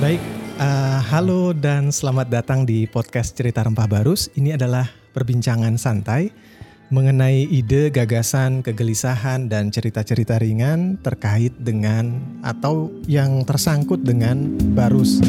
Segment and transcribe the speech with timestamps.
[0.00, 0.16] Baik,
[0.56, 4.32] uh, halo dan selamat datang di podcast Cerita Rempah Barus.
[4.32, 6.32] Ini adalah perbincangan santai
[6.88, 15.20] mengenai ide, gagasan, kegelisahan, dan cerita-cerita ringan terkait dengan atau yang tersangkut dengan Barus.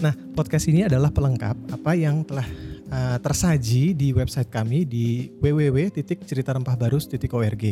[0.00, 2.48] Nah, podcast ini adalah pelengkap apa yang telah
[2.88, 7.64] uh, tersaji di website kami di www.ceritarempahbarus.org.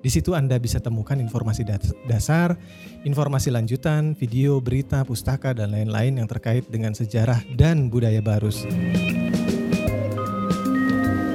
[0.00, 1.60] Di situ Anda bisa temukan informasi
[2.08, 2.56] dasar,
[3.04, 8.64] informasi lanjutan, video, berita, pustaka, dan lain-lain yang terkait dengan sejarah dan budaya Barus.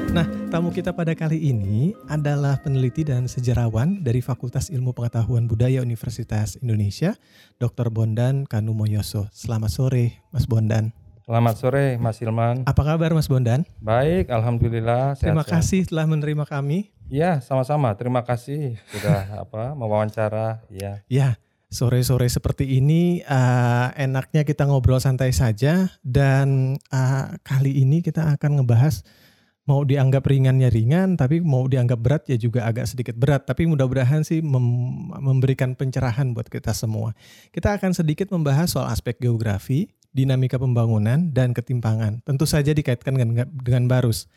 [0.09, 5.85] Nah, tamu kita pada kali ini adalah peneliti dan sejarawan dari Fakultas Ilmu Pengetahuan Budaya
[5.85, 7.13] Universitas Indonesia,
[7.61, 7.93] Dr.
[7.93, 9.29] Bondan Kanumoyoso.
[9.29, 11.04] Selamat sore, Mas Bondan.
[11.25, 12.69] Selamat sore, Mas Ilman.
[12.69, 13.65] Apa kabar, Mas Bondan?
[13.81, 15.17] Baik, alhamdulillah.
[15.17, 16.93] Terima kasih telah menerima kami.
[17.09, 17.89] Iya, sama-sama.
[17.97, 20.61] Terima kasih sudah apa mewawancara.
[20.69, 21.01] Iya.
[21.09, 21.41] Ya,
[21.73, 28.61] sore-sore seperti ini uh, enaknya kita ngobrol santai saja dan uh, kali ini kita akan
[28.61, 29.01] ngebahas
[29.65, 34.21] mau dianggap ringannya ringan tapi mau dianggap berat ya juga agak sedikit berat tapi mudah-mudahan
[34.21, 34.65] sih mem
[35.17, 37.17] memberikan pencerahan buat kita semua.
[37.49, 42.21] Kita akan sedikit membahas soal aspek geografi, dinamika pembangunan dan ketimpangan.
[42.21, 44.29] Tentu saja dikaitkan dengan dengan Barus.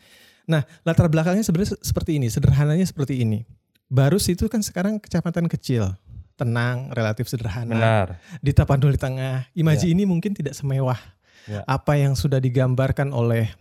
[0.49, 3.45] Nah, latar belakangnya sebenarnya seperti ini, sederhananya seperti ini.
[3.85, 5.93] Barus itu kan sekarang kecamatan kecil,
[6.33, 7.77] tenang, relatif sederhana.
[7.77, 8.07] Benar.
[8.41, 9.45] Di Tapanuli Tengah.
[9.53, 9.93] Imaji ya.
[9.93, 10.97] ini mungkin tidak semewah
[11.45, 11.61] ya.
[11.69, 13.53] apa yang sudah digambarkan oleh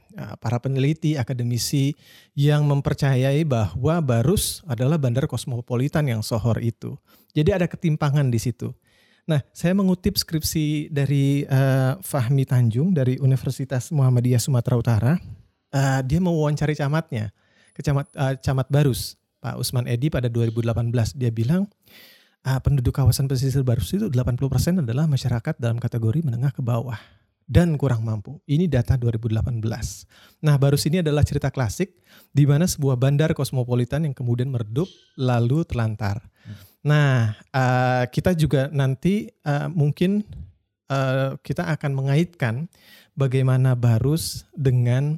[0.43, 1.95] para peneliti, akademisi
[2.35, 6.99] yang mempercayai bahwa Barus adalah bandar kosmopolitan yang sohor itu.
[7.33, 8.75] Jadi ada ketimpangan di situ.
[9.29, 15.13] Nah, saya mengutip skripsi dari uh, Fahmi Tanjung dari Universitas Muhammadiyah Sumatera Utara
[15.73, 17.29] uh, dia mau wawancari camatnya,
[17.77, 21.21] kecamat uh, camat Barus, Pak Usman Edi pada 2018.
[21.21, 21.69] Dia bilang
[22.49, 26.99] uh, penduduk kawasan pesisir Barus itu 80% adalah masyarakat dalam kategori menengah ke bawah
[27.49, 28.37] dan kurang mampu.
[28.45, 29.65] Ini data 2018.
[30.45, 31.97] Nah, Barus ini adalah cerita klasik
[32.31, 34.87] di mana sebuah bandar kosmopolitan yang kemudian meredup
[35.17, 36.21] lalu terlantar.
[36.85, 40.23] Nah, uh, kita juga nanti uh, mungkin
[40.93, 42.69] uh, kita akan mengaitkan
[43.17, 45.17] bagaimana Barus dengan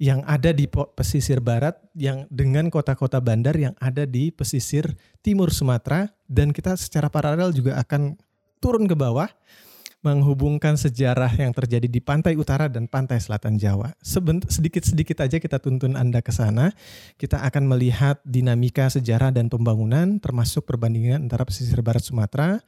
[0.00, 6.08] yang ada di pesisir barat yang dengan kota-kota bandar yang ada di pesisir timur Sumatera
[6.24, 8.16] dan kita secara paralel juga akan
[8.64, 9.28] turun ke bawah
[10.00, 13.92] menghubungkan sejarah yang terjadi di pantai utara dan pantai selatan Jawa.
[14.48, 16.72] Sedikit-sedikit aja kita tuntun Anda ke sana.
[17.20, 22.64] Kita akan melihat dinamika sejarah dan pembangunan termasuk perbandingan antara pesisir barat Sumatera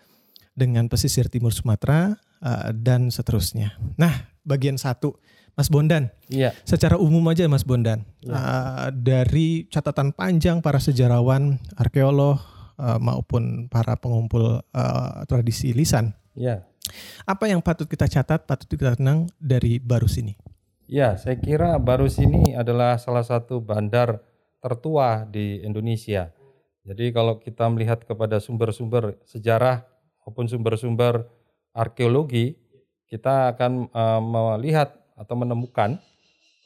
[0.53, 3.81] dengan pesisir timur Sumatera uh, dan seterusnya.
[3.97, 5.17] Nah, bagian satu
[5.57, 6.13] Mas Bondan.
[6.29, 6.53] Iya.
[6.69, 8.05] Secara umum aja Mas Bondan.
[8.21, 8.33] Ya.
[8.33, 12.41] Uh, dari catatan panjang para sejarawan, arkeolog
[12.77, 16.13] uh, maupun para pengumpul uh, tradisi lisan.
[16.37, 16.69] Iya.
[17.25, 20.37] Apa yang patut kita catat, patut kita tenang dari Barus ini?
[20.91, 24.21] Ya, saya kira Barus ini adalah salah satu bandar
[24.61, 26.31] tertua di Indonesia.
[26.83, 29.87] Jadi kalau kita melihat kepada sumber-sumber sejarah
[30.27, 31.31] maupun sumber-sumber
[31.73, 32.59] arkeologi,
[33.07, 36.01] kita akan uh, melihat atau menemukan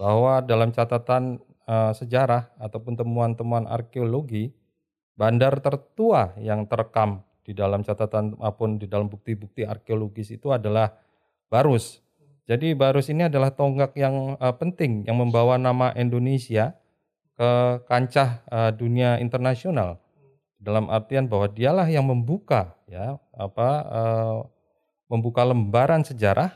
[0.01, 4.53] bahwa dalam catatan uh, sejarah ataupun temuan-temuan arkeologi
[5.17, 10.91] bandar tertua yang terekam di dalam catatan maupun di dalam bukti-bukti arkeologis itu adalah
[11.47, 12.03] Barus.
[12.51, 16.75] Jadi Barus ini adalah tonggak yang uh, penting yang membawa nama Indonesia
[17.39, 17.51] ke
[17.87, 20.03] kancah uh, dunia internasional
[20.59, 24.39] dalam artian bahwa dialah yang membuka ya apa uh,
[25.07, 26.51] membuka lembaran sejarah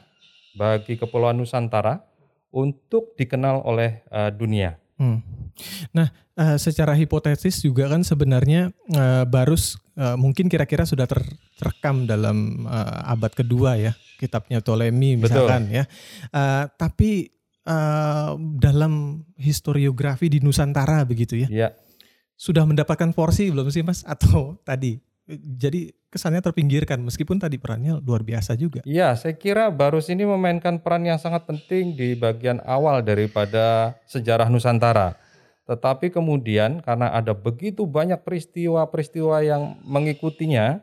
[0.58, 2.02] bagi Kepulauan Nusantara
[2.50, 4.74] untuk dikenal oleh uh, dunia.
[5.00, 5.24] Hmm.
[5.96, 11.24] Nah, uh, secara hipotesis juga kan sebenarnya uh, Barus uh, mungkin kira-kira sudah ter
[11.56, 15.78] terekam dalam uh, abad kedua ya, kitabnya Ptolemy misalkan Betul.
[15.80, 15.84] ya.
[16.28, 17.32] Uh, tapi
[17.64, 21.48] uh, dalam historiografi di Nusantara begitu ya.
[21.48, 21.68] Ya.
[22.36, 25.00] Sudah mendapatkan porsi belum sih Mas atau tadi
[25.38, 28.82] jadi kesannya terpinggirkan meskipun tadi perannya luar biasa juga.
[28.82, 34.50] Iya, saya kira Barus ini memainkan peran yang sangat penting di bagian awal daripada sejarah
[34.50, 35.14] Nusantara.
[35.70, 40.82] Tetapi kemudian karena ada begitu banyak peristiwa-peristiwa yang mengikutinya,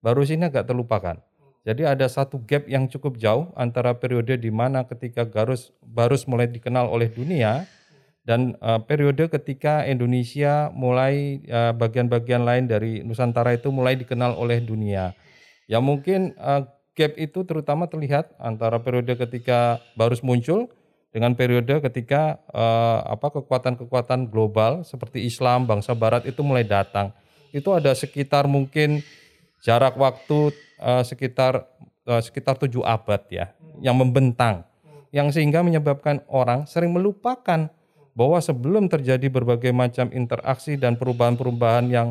[0.00, 1.20] Barus ini agak terlupakan.
[1.62, 6.50] Jadi ada satu gap yang cukup jauh antara periode di mana ketika Garus Barus mulai
[6.50, 7.70] dikenal oleh dunia
[8.22, 14.62] dan uh, periode ketika Indonesia mulai uh, bagian-bagian lain dari Nusantara itu mulai dikenal oleh
[14.62, 15.10] dunia.
[15.66, 20.70] Ya mungkin uh, gap itu terutama terlihat antara periode ketika Barus muncul
[21.12, 27.12] dengan periode ketika uh, apa kekuatan-kekuatan global seperti Islam, bangsa barat itu mulai datang.
[27.52, 29.04] Itu ada sekitar mungkin
[29.60, 31.68] jarak waktu uh, sekitar
[32.08, 33.52] uh, sekitar tujuh abad ya,
[33.84, 34.64] yang membentang,
[35.12, 37.68] yang sehingga menyebabkan orang sering melupakan
[38.12, 42.08] bahwa sebelum terjadi berbagai macam interaksi dan perubahan-perubahan yang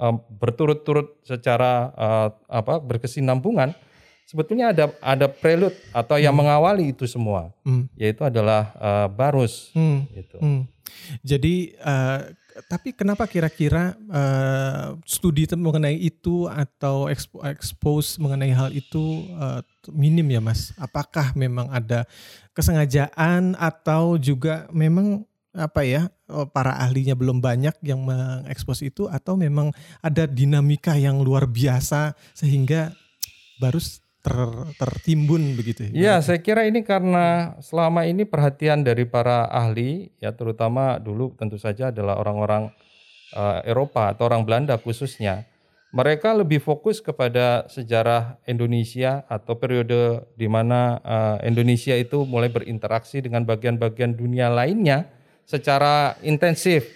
[0.00, 3.76] uh, berturut-turut secara uh, apa berkesinambungan,
[4.24, 6.40] sebetulnya ada ada prelude atau yang hmm.
[6.44, 7.92] mengawali itu semua, hmm.
[7.96, 9.72] yaitu adalah uh, barus.
[9.76, 10.08] Hmm.
[10.12, 10.36] Gitu.
[10.40, 10.62] Hmm.
[11.20, 12.32] Jadi uh,
[12.70, 17.10] tapi kenapa kira-kira uh, studi mengenai itu atau
[17.50, 20.70] expose mengenai hal itu uh, minim ya mas?
[20.78, 22.06] Apakah memang ada
[22.54, 26.10] kesengajaan atau juga memang apa ya
[26.50, 29.70] para ahlinya belum banyak yang mengekspos itu atau memang
[30.02, 32.90] ada dinamika yang luar biasa sehingga
[33.62, 33.78] baru
[34.24, 34.38] ter,
[34.80, 35.86] tertimbun begitu.
[35.94, 41.60] Ya, saya kira ini karena selama ini perhatian dari para ahli ya terutama dulu tentu
[41.60, 42.72] saja adalah orang-orang
[43.36, 45.46] uh, Eropa atau orang Belanda khususnya.
[45.94, 53.22] Mereka lebih fokus kepada sejarah Indonesia atau periode di mana uh, Indonesia itu mulai berinteraksi
[53.22, 55.13] dengan bagian-bagian dunia lainnya
[55.44, 56.88] secara intensif,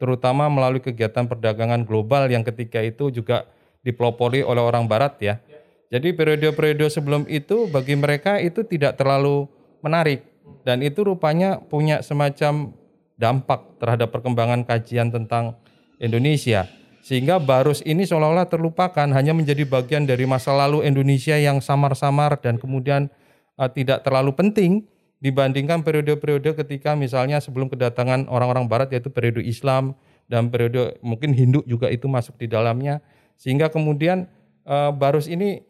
[0.00, 3.46] terutama melalui kegiatan perdagangan global yang ketika itu juga
[3.86, 5.38] dipelopori oleh orang Barat ya
[5.86, 9.46] jadi periode-periode sebelum itu bagi mereka itu tidak terlalu
[9.86, 10.26] menarik
[10.66, 12.74] dan itu rupanya punya semacam
[13.14, 15.54] dampak terhadap perkembangan kajian tentang
[16.02, 16.66] Indonesia.
[17.06, 22.58] Sehingga Barus ini seolah-olah terlupakan hanya menjadi bagian dari masa lalu Indonesia yang samar-samar dan
[22.58, 23.06] kemudian
[23.54, 24.90] uh, tidak terlalu penting
[25.20, 29.96] dibandingkan periode-periode ketika misalnya sebelum kedatangan orang-orang barat yaitu periode Islam
[30.28, 33.00] dan periode mungkin Hindu juga itu masuk di dalamnya
[33.40, 34.28] sehingga kemudian
[34.68, 35.64] uh, Barus ini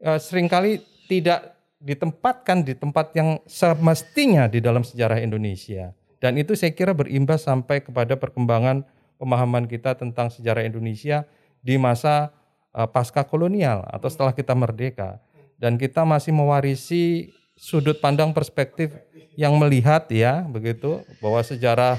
[0.00, 5.92] uh, sering kali tidak ditempatkan di tempat yang semestinya di dalam sejarah Indonesia.
[6.16, 8.82] Dan itu saya kira berimbas sampai kepada perkembangan
[9.20, 11.28] pemahaman kita tentang sejarah Indonesia
[11.60, 12.32] di masa
[12.72, 15.20] uh, pasca kolonial atau setelah kita merdeka.
[15.56, 18.92] Dan kita masih mewarisi sudut pandang perspektif
[19.36, 21.98] yang melihat ya begitu bahwa sejarah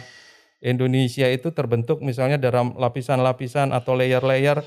[0.61, 4.61] Indonesia itu terbentuk misalnya dalam lapisan-lapisan atau layer-layer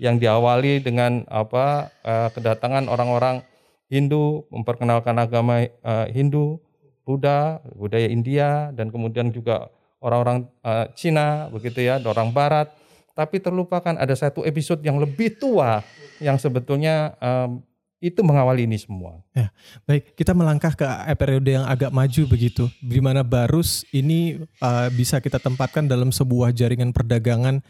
[0.00, 3.44] yang diawali dengan apa uh, kedatangan orang-orang
[3.92, 6.62] Hindu memperkenalkan agama uh, Hindu,
[7.04, 9.68] Buddha, budaya India dan kemudian juga
[10.00, 12.72] orang-orang uh, Cina begitu ya, orang barat.
[13.12, 15.84] Tapi terlupakan ada satu episode yang lebih tua
[16.22, 17.18] yang sebetulnya
[18.00, 19.20] itu mengawali ini semua.
[19.36, 19.52] Ya,
[19.84, 20.84] baik kita melangkah ke
[21.20, 26.56] periode yang agak maju begitu, di mana Barus ini uh, bisa kita tempatkan dalam sebuah
[26.56, 27.60] jaringan perdagangan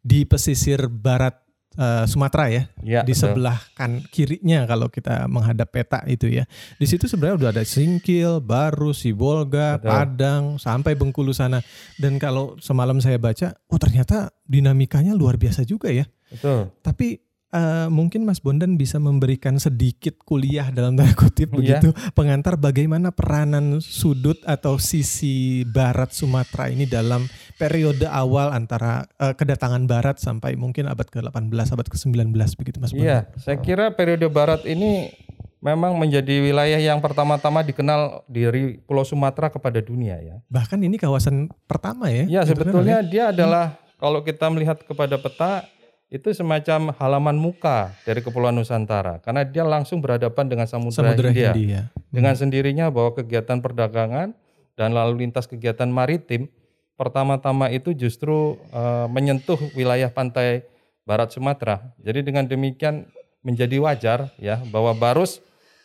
[0.00, 1.36] di pesisir barat
[1.76, 3.34] uh, Sumatera ya, ya di betul.
[3.36, 6.46] sebelah kan kirinya kalau kita menghadap peta itu ya.
[6.78, 9.90] Di situ sebenarnya udah ada Singkil, Baru, Sibolga, betul.
[9.90, 11.60] Padang sampai Bengkulu sana.
[12.00, 16.06] Dan kalau semalam saya baca, oh ternyata dinamikanya luar biasa juga ya.
[16.30, 16.70] Betul.
[16.80, 21.78] Tapi uh, mungkin Mas Bondan bisa memberikan sedikit kuliah dalam tanda kutip iya.
[21.78, 27.26] begitu pengantar bagaimana peranan sudut atau sisi barat Sumatera ini dalam
[27.58, 33.06] periode awal antara uh, kedatangan barat sampai mungkin abad ke-18 abad ke-19 begitu Mas Bondan.
[33.06, 35.12] Iya, saya kira periode barat ini
[35.60, 40.40] memang menjadi wilayah yang pertama-tama dikenal dari Pulau Sumatera kepada dunia ya.
[40.48, 42.24] Bahkan ini kawasan pertama ya.
[42.24, 43.06] Iya, sebetulnya ya?
[43.06, 44.00] dia adalah hmm.
[44.00, 45.68] kalau kita melihat kepada peta
[46.10, 51.54] itu semacam halaman muka dari Kepulauan Nusantara karena dia langsung berhadapan dengan Samudra, Samudra Hindia.
[51.54, 51.82] Hindia.
[52.10, 52.42] Dengan hmm.
[52.42, 54.34] sendirinya bahwa kegiatan perdagangan
[54.74, 56.50] dan lalu lintas kegiatan maritim
[56.98, 60.66] pertama-tama itu justru uh, menyentuh wilayah pantai
[61.06, 61.94] barat Sumatera.
[62.02, 63.06] Jadi dengan demikian
[63.46, 65.38] menjadi wajar ya bahwa Barus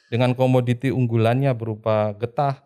[0.10, 2.66] dengan komoditi unggulannya berupa getah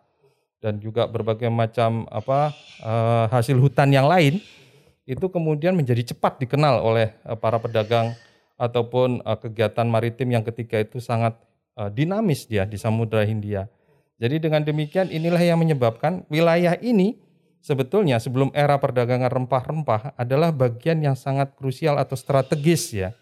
[0.60, 2.52] dan juga berbagai macam apa
[2.84, 4.40] uh, hasil hutan yang lain
[5.10, 8.14] itu kemudian menjadi cepat dikenal oleh eh, para pedagang
[8.54, 11.34] ataupun eh, kegiatan maritim yang ketika itu sangat
[11.74, 13.66] eh, dinamis dia di Samudra Hindia.
[14.22, 17.18] Jadi dengan demikian inilah yang menyebabkan wilayah ini
[17.58, 23.16] sebetulnya sebelum era perdagangan rempah-rempah adalah bagian yang sangat krusial atau strategis ya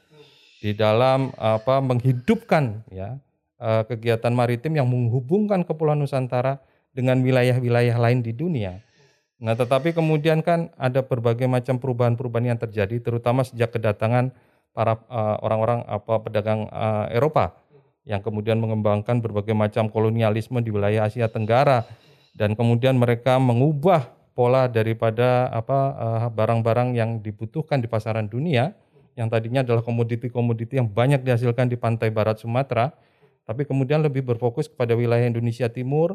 [0.59, 3.15] di dalam apa menghidupkan ya
[3.87, 6.59] kegiatan maritim yang menghubungkan Kepulauan Nusantara
[6.91, 8.83] dengan wilayah-wilayah lain di dunia.
[9.39, 14.35] Nah, tetapi kemudian kan ada berbagai macam perubahan-perubahan yang terjadi, terutama sejak kedatangan
[14.75, 17.55] para uh, orang-orang apa pedagang uh, Eropa
[18.03, 21.87] yang kemudian mengembangkan berbagai macam kolonialisme di wilayah Asia Tenggara.
[22.35, 28.75] Dan kemudian mereka mengubah pola daripada apa uh, barang-barang yang dibutuhkan di pasaran dunia
[29.19, 32.95] yang tadinya adalah komoditi-komoditi yang banyak dihasilkan di pantai barat Sumatera,
[33.43, 36.15] tapi kemudian lebih berfokus kepada wilayah Indonesia Timur,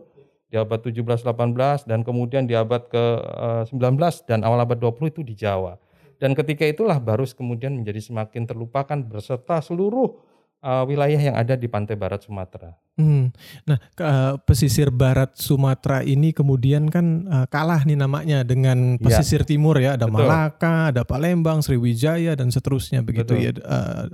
[0.53, 5.33] di abad 17-18 dan kemudian di abad ke-19 eh, dan awal abad 20 itu di
[5.33, 5.81] Jawa.
[6.21, 10.13] Dan ketika itulah Barus kemudian menjadi semakin terlupakan beserta seluruh
[10.61, 12.71] uh, wilayah yang ada di pantai barat Sumatera.
[13.01, 13.33] Hmm.
[13.65, 19.03] Nah, ke, uh, pesisir barat Sumatera ini kemudian kan uh, kalah nih namanya dengan iya.
[19.03, 19.47] pesisir ya.
[19.49, 20.21] timur ya, ada Betul.
[20.21, 23.43] Malaka, ada Palembang, Sriwijaya dan seterusnya begitu Betul.
[23.43, 24.05] ya, uh,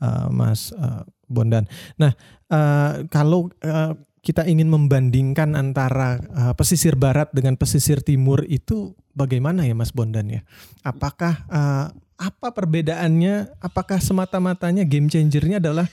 [0.00, 1.66] uh, Mas uh, Bondan.
[1.98, 2.14] Nah,
[2.48, 9.64] uh, kalau uh, kita ingin membandingkan antara uh, pesisir barat dengan pesisir timur itu bagaimana
[9.64, 10.40] ya Mas Bondan ya?
[10.84, 11.88] Apakah uh,
[12.20, 13.56] apa perbedaannya?
[13.64, 15.88] Apakah semata-matanya game changernya adalah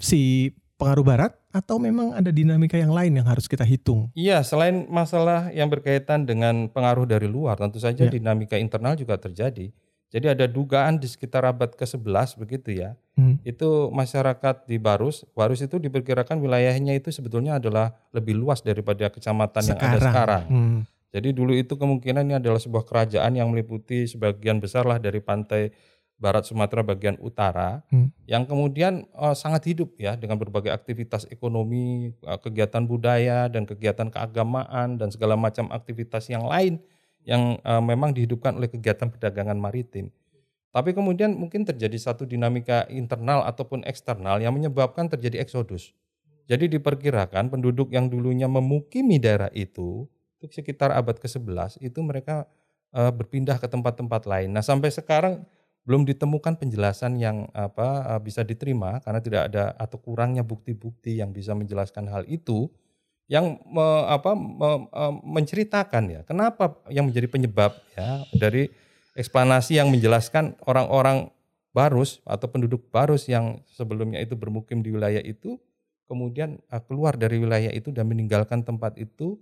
[0.00, 4.08] si pengaruh barat atau memang ada dinamika yang lain yang harus kita hitung?
[4.16, 8.12] Iya, selain masalah yang berkaitan dengan pengaruh dari luar, tentu saja ya.
[8.12, 9.72] dinamika internal juga terjadi.
[10.16, 12.96] Jadi ada dugaan di sekitar abad ke-11 begitu ya.
[13.20, 13.36] Hmm.
[13.44, 19.60] Itu masyarakat di Barus, Barus itu diperkirakan wilayahnya itu sebetulnya adalah lebih luas daripada kecamatan
[19.60, 19.76] sekarang.
[19.76, 20.44] yang ada sekarang.
[20.48, 20.78] Hmm.
[21.12, 25.68] Jadi dulu itu kemungkinan ini adalah sebuah kerajaan yang meliputi sebagian besar lah dari pantai
[26.16, 28.24] barat Sumatera bagian utara hmm.
[28.24, 34.08] yang kemudian uh, sangat hidup ya dengan berbagai aktivitas ekonomi, uh, kegiatan budaya dan kegiatan
[34.08, 36.80] keagamaan dan segala macam aktivitas yang lain
[37.26, 40.14] yang uh, memang dihidupkan oleh kegiatan perdagangan maritim.
[40.70, 45.90] Tapi kemudian mungkin terjadi satu dinamika internal ataupun eksternal yang menyebabkan terjadi eksodus.
[46.46, 50.06] Jadi diperkirakan penduduk yang dulunya memukimi daerah itu
[50.36, 52.46] itu sekitar abad ke-11 itu mereka
[52.94, 54.52] uh, berpindah ke tempat-tempat lain.
[54.52, 55.42] Nah, sampai sekarang
[55.86, 61.30] belum ditemukan penjelasan yang apa uh, bisa diterima karena tidak ada atau kurangnya bukti-bukti yang
[61.30, 62.70] bisa menjelaskan hal itu
[63.26, 68.70] yang me, apa me, uh, menceritakan ya kenapa yang menjadi penyebab ya dari
[69.18, 71.30] eksplanasi yang menjelaskan orang-orang
[71.76, 75.60] Barus atau penduduk Barus yang sebelumnya itu bermukim di wilayah itu
[76.06, 79.36] kemudian uh, keluar dari wilayah itu dan meninggalkan tempat itu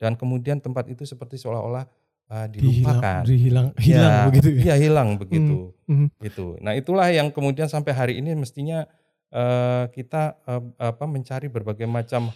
[0.00, 1.84] dan kemudian tempat itu seperti seolah-olah
[2.32, 6.08] uh, dilupakan, dihilang, hilang ya, begitu ya, ya hilang begitu, hmm.
[6.20, 6.56] itu.
[6.60, 8.84] Nah itulah yang kemudian sampai hari ini mestinya
[9.32, 12.28] uh, kita uh, apa mencari berbagai macam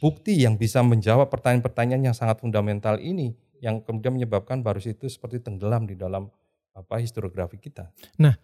[0.00, 5.44] bukti yang bisa menjawab pertanyaan-pertanyaan yang sangat fundamental ini, yang kemudian menyebabkan Barus itu seperti
[5.44, 6.32] tenggelam di dalam
[6.72, 7.92] apa historiografi kita.
[8.16, 8.34] Nah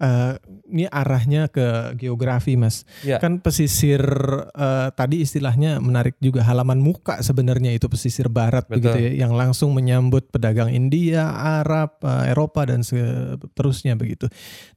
[0.00, 0.34] uh,
[0.70, 2.82] ini arahnya ke geografi mas.
[3.06, 3.22] Ya.
[3.22, 4.02] Kan pesisir
[4.54, 8.74] uh, tadi istilahnya menarik juga halaman muka sebenarnya itu pesisir barat Betul.
[8.80, 11.30] begitu ya, yang langsung menyambut pedagang India,
[11.62, 14.26] Arab, uh, Eropa dan seterusnya begitu.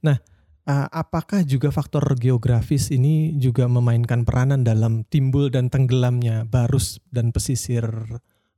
[0.04, 0.20] Nah,
[0.68, 7.32] uh, apakah juga faktor geografis ini juga memainkan peranan dalam timbul dan tenggelamnya barus dan
[7.32, 7.88] pesisir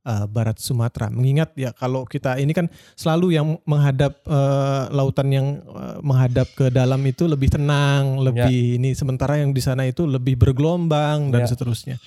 [0.03, 1.07] uh, barat Sumatera.
[1.07, 2.67] Mengingat ya kalau kita ini kan
[2.99, 8.77] selalu yang menghadap uh, lautan yang uh, menghadap ke dalam itu lebih tenang, lebih ya.
[8.77, 11.49] ini sementara yang di sana itu lebih bergelombang dan ya.
[11.49, 11.97] seterusnya.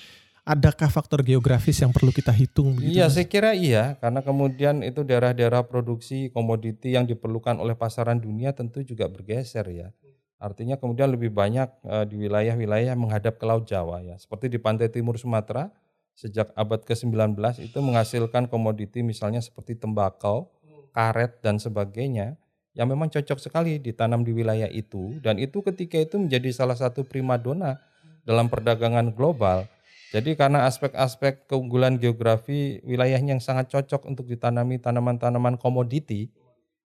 [0.45, 2.77] Adakah faktor geografis yang perlu kita hitung?
[2.77, 8.53] Iya, saya kira iya, karena kemudian itu daerah-daerah produksi komoditi yang diperlukan oleh pasaran dunia
[8.53, 9.89] tentu juga bergeser ya.
[10.37, 14.85] Artinya kemudian lebih banyak uh, di wilayah-wilayah menghadap ke Laut Jawa ya, seperti di pantai
[14.93, 15.73] timur Sumatera
[16.13, 17.33] sejak abad ke-19
[17.65, 20.53] itu menghasilkan komoditi misalnya seperti tembakau,
[20.93, 22.37] karet dan sebagainya
[22.77, 27.01] yang memang cocok sekali ditanam di wilayah itu dan itu ketika itu menjadi salah satu
[27.01, 27.81] primadona
[28.23, 29.65] dalam perdagangan global.
[30.13, 36.29] Jadi karena aspek-aspek keunggulan geografi wilayahnya yang sangat cocok untuk ditanami tanaman-tanaman komoditi,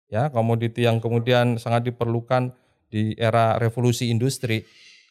[0.08, 2.56] ya komoditi yang kemudian sangat diperlukan
[2.90, 4.66] di era revolusi industri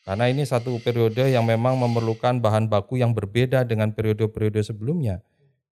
[0.08, 5.20] karena ini satu periode yang memang memerlukan bahan baku yang berbeda dengan periode-periode sebelumnya.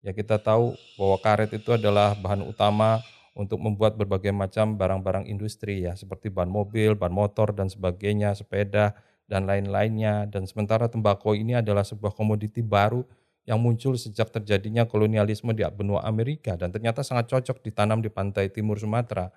[0.05, 3.01] Ya kita tahu bahwa karet itu adalah bahan utama
[3.33, 8.93] untuk membuat berbagai macam barang-barang industri ya seperti ban mobil, ban motor dan sebagainya, sepeda
[9.27, 10.27] dan lain-lainnya.
[10.31, 13.05] Dan sementara tembakau ini adalah sebuah komoditi baru
[13.47, 18.51] yang muncul sejak terjadinya kolonialisme di benua Amerika dan ternyata sangat cocok ditanam di pantai
[18.51, 19.31] timur Sumatera.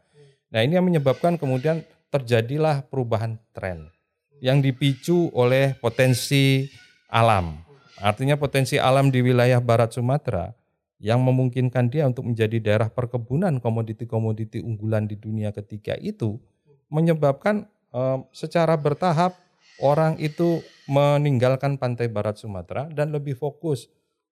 [0.50, 3.94] Nah ini yang menyebabkan kemudian terjadilah perubahan tren
[4.42, 6.66] yang dipicu oleh potensi
[7.06, 7.62] alam.
[8.02, 10.50] Artinya potensi alam di wilayah barat Sumatera
[10.98, 16.42] yang memungkinkan dia untuk menjadi daerah perkebunan komoditi-komoditi unggulan di dunia ketika itu
[16.90, 19.38] menyebabkan eh, secara bertahap
[19.80, 23.88] orang itu meninggalkan pantai barat Sumatera dan lebih fokus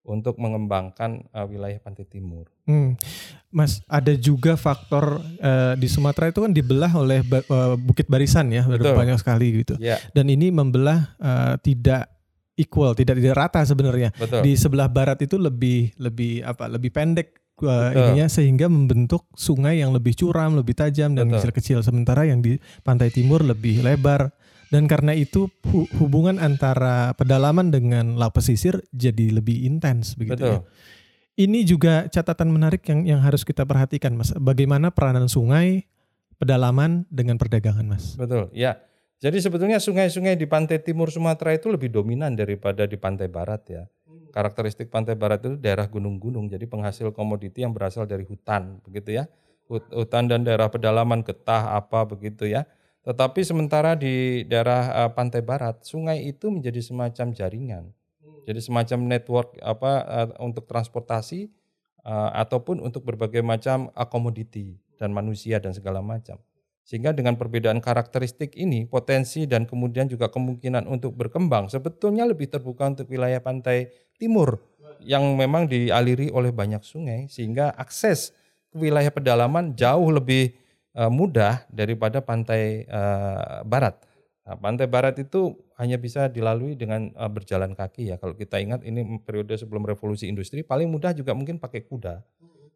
[0.08, 2.48] untuk mengembangkan uh, wilayah pantai timur.
[2.64, 2.96] Hmm.
[3.52, 8.64] Mas, ada juga faktor uh, di Sumatera itu kan dibelah oleh uh, Bukit Barisan ya,
[8.64, 8.96] Betul.
[8.96, 9.76] banyak sekali gitu.
[9.76, 10.00] Yeah.
[10.16, 12.08] Dan ini membelah uh, tidak
[12.56, 14.10] equal, tidak tidak rata sebenarnya.
[14.40, 16.66] Di sebelah barat itu lebih lebih apa?
[16.72, 17.28] Lebih pendek
[17.62, 21.84] uh, ininya sehingga membentuk sungai yang lebih curam, lebih tajam dan kecil-kecil.
[21.84, 24.32] Sementara yang di pantai timur lebih lebar
[24.68, 25.48] dan karena itu
[25.96, 30.60] hubungan antara pedalaman dengan laut pesisir jadi lebih intens begitu ya.
[30.60, 30.68] Betul.
[30.68, 30.96] ya.
[31.38, 34.34] Ini juga catatan menarik yang yang harus kita perhatikan Mas.
[34.34, 35.86] Bagaimana peranan sungai,
[36.34, 38.18] pedalaman dengan perdagangan, Mas.
[38.18, 38.82] Betul, ya.
[39.22, 43.82] Jadi sebetulnya sungai-sungai di pantai timur Sumatera itu lebih dominan daripada di pantai barat ya.
[44.34, 49.30] Karakteristik pantai barat itu daerah gunung-gunung, jadi penghasil komoditi yang berasal dari hutan, begitu ya.
[49.70, 52.66] Hutan dan daerah pedalaman, getah apa begitu ya.
[53.08, 57.84] Tetapi sementara di daerah uh, pantai barat, sungai itu menjadi semacam jaringan.
[58.44, 61.48] Jadi semacam network apa uh, untuk transportasi
[62.04, 66.36] uh, ataupun untuk berbagai macam komoditi dan manusia dan segala macam.
[66.84, 72.92] Sehingga dengan perbedaan karakteristik ini, potensi dan kemudian juga kemungkinan untuk berkembang sebetulnya lebih terbuka
[72.92, 73.88] untuk wilayah pantai
[74.20, 74.60] timur
[75.00, 78.36] yang memang dialiri oleh banyak sungai sehingga akses
[78.68, 80.52] ke wilayah pedalaman jauh lebih
[80.98, 83.94] uh, mudah daripada pantai uh, barat.
[84.42, 88.16] Nah, pantai barat itu hanya bisa dilalui dengan uh, berjalan kaki ya.
[88.18, 92.26] Kalau kita ingat ini periode sebelum revolusi industri paling mudah juga mungkin pakai kuda.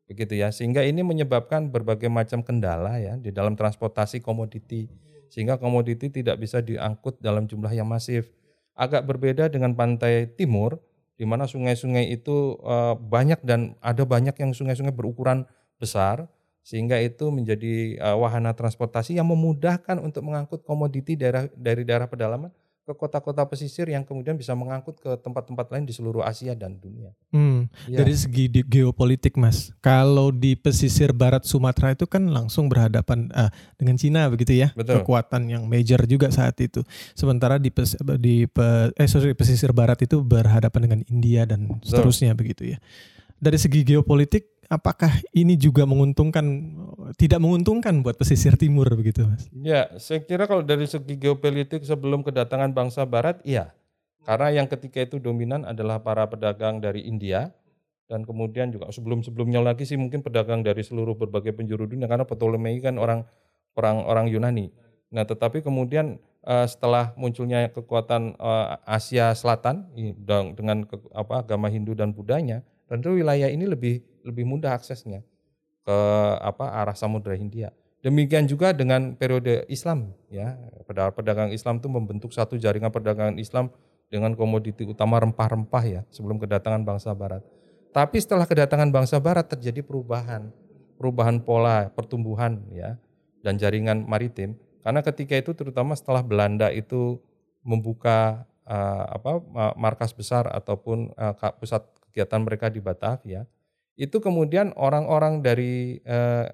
[0.07, 0.55] Begitu ya.
[0.55, 4.87] Sehingga ini menyebabkan berbagai macam kendala ya di dalam transportasi komoditi.
[5.33, 8.31] Sehingga komoditi tidak bisa diangkut dalam jumlah yang masif.
[8.77, 10.79] Agak berbeda dengan pantai timur
[11.17, 12.61] di mana sungai-sungai itu
[13.09, 15.49] banyak dan ada banyak yang sungai-sungai berukuran
[15.81, 16.29] besar
[16.63, 22.55] sehingga itu menjadi uh, wahana transportasi yang memudahkan untuk mengangkut komoditi daerah dari daerah pedalaman
[22.83, 27.15] ke kota-kota pesisir yang kemudian bisa mengangkut ke tempat-tempat lain di seluruh Asia dan dunia.
[27.31, 28.03] Hmm, ya.
[28.03, 33.95] Dari segi geopolitik, Mas, kalau di pesisir barat Sumatera itu kan langsung berhadapan uh, dengan
[33.95, 34.99] Cina begitu ya, Betul.
[34.99, 36.83] kekuatan yang major juga saat itu.
[37.15, 42.35] Sementara di pes, di pe, eh sorry pesisir barat itu berhadapan dengan India dan seterusnya
[42.35, 42.41] Betul.
[42.43, 42.79] begitu ya.
[43.39, 46.45] Dari segi geopolitik apakah ini juga menguntungkan
[47.21, 49.45] tidak menguntungkan buat pesisir timur begitu Mas?
[49.53, 53.77] Ya, saya kira kalau dari segi geopolitik sebelum kedatangan bangsa barat iya.
[54.23, 57.51] Karena yang ketika itu dominan adalah para pedagang dari India
[58.07, 62.79] dan kemudian juga sebelum-sebelumnya lagi sih mungkin pedagang dari seluruh berbagai penjuru dunia karena Ptolemei
[62.79, 63.27] kan orang
[63.75, 64.71] orang orang Yunani.
[65.13, 69.91] Nah, tetapi kemudian uh, setelah munculnya kekuatan uh, Asia Selatan
[70.57, 75.25] dengan ke, apa agama Hindu dan Budanya, tentu wilayah ini lebih lebih mudah aksesnya
[75.81, 75.99] ke
[76.45, 77.73] apa arah Samudra Hindia.
[78.05, 80.61] Demikian juga dengan periode Islam ya.
[81.17, 83.73] Pedagang Islam itu membentuk satu jaringan perdagangan Islam
[84.13, 87.41] dengan komoditi utama rempah-rempah ya sebelum kedatangan bangsa barat.
[87.97, 90.53] Tapi setelah kedatangan bangsa barat terjadi perubahan,
[91.01, 93.01] perubahan pola pertumbuhan ya
[93.41, 97.23] dan jaringan maritim karena ketika itu terutama setelah Belanda itu
[97.63, 99.39] membuka uh, apa
[99.79, 103.49] markas besar ataupun uh, pusat kegiatan mereka di Batavia,
[103.97, 106.47] itu kemudian orang-orang dari eh,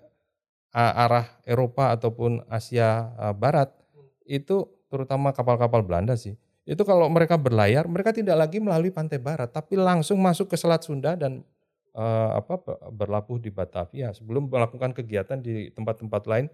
[0.71, 3.75] arah Eropa ataupun Asia eh, Barat
[4.23, 9.51] itu terutama kapal-kapal Belanda sih, itu kalau mereka berlayar mereka tidak lagi melalui pantai barat,
[9.51, 11.43] tapi langsung masuk ke Selat Sunda dan
[11.99, 12.63] eh, apa
[12.95, 16.47] berlabuh di Batavia sebelum melakukan kegiatan di tempat-tempat lain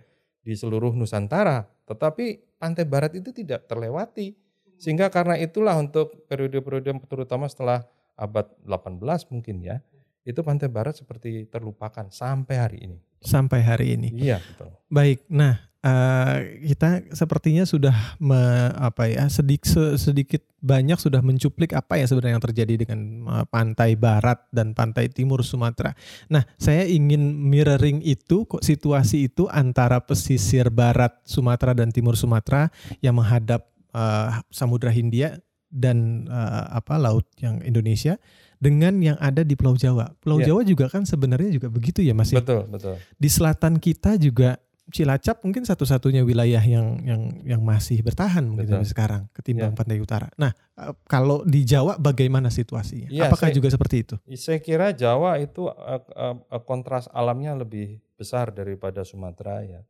[0.44, 1.66] di seluruh Nusantara.
[1.88, 4.36] Tetapi pantai barat itu tidak terlewati.
[4.76, 9.82] Sehingga karena itulah untuk periode-periode terutama setelah abad 18 mungkin ya,
[10.24, 12.98] itu pantai barat seperti terlupakan sampai hari ini.
[13.20, 14.08] Sampai hari ini.
[14.16, 14.72] Iya, betul.
[14.88, 15.24] Baik.
[15.28, 22.08] Nah, uh, kita sepertinya sudah me, apa ya, sedikit sedikit banyak sudah mencuplik apa ya
[22.08, 25.92] sebenarnya yang terjadi dengan uh, pantai barat dan pantai timur Sumatera.
[26.32, 32.72] Nah, saya ingin mirroring itu kok situasi itu antara pesisir barat Sumatera dan timur Sumatera
[33.04, 35.36] yang menghadap uh, Samudra Hindia
[35.74, 38.14] dan uh, apa laut yang Indonesia
[38.62, 40.14] dengan yang ada di Pulau Jawa.
[40.22, 40.54] Pulau yeah.
[40.54, 42.30] Jawa juga kan sebenarnya juga begitu ya Mas.
[42.30, 42.38] Ya?
[42.38, 42.96] Betul, betul.
[43.18, 48.84] Di selatan kita juga Cilacap mungkin satu-satunya wilayah yang yang yang masih bertahan mungkin sampai
[48.84, 49.80] sekarang ketimbang yeah.
[49.80, 50.28] Pantai Utara.
[50.36, 53.08] Nah, eh, kalau di Jawa bagaimana situasinya?
[53.08, 54.20] Yeah, Apakah saya, juga seperti itu?
[54.36, 59.80] Saya kira Jawa itu uh, uh, kontras alamnya lebih besar daripada Sumatera ya.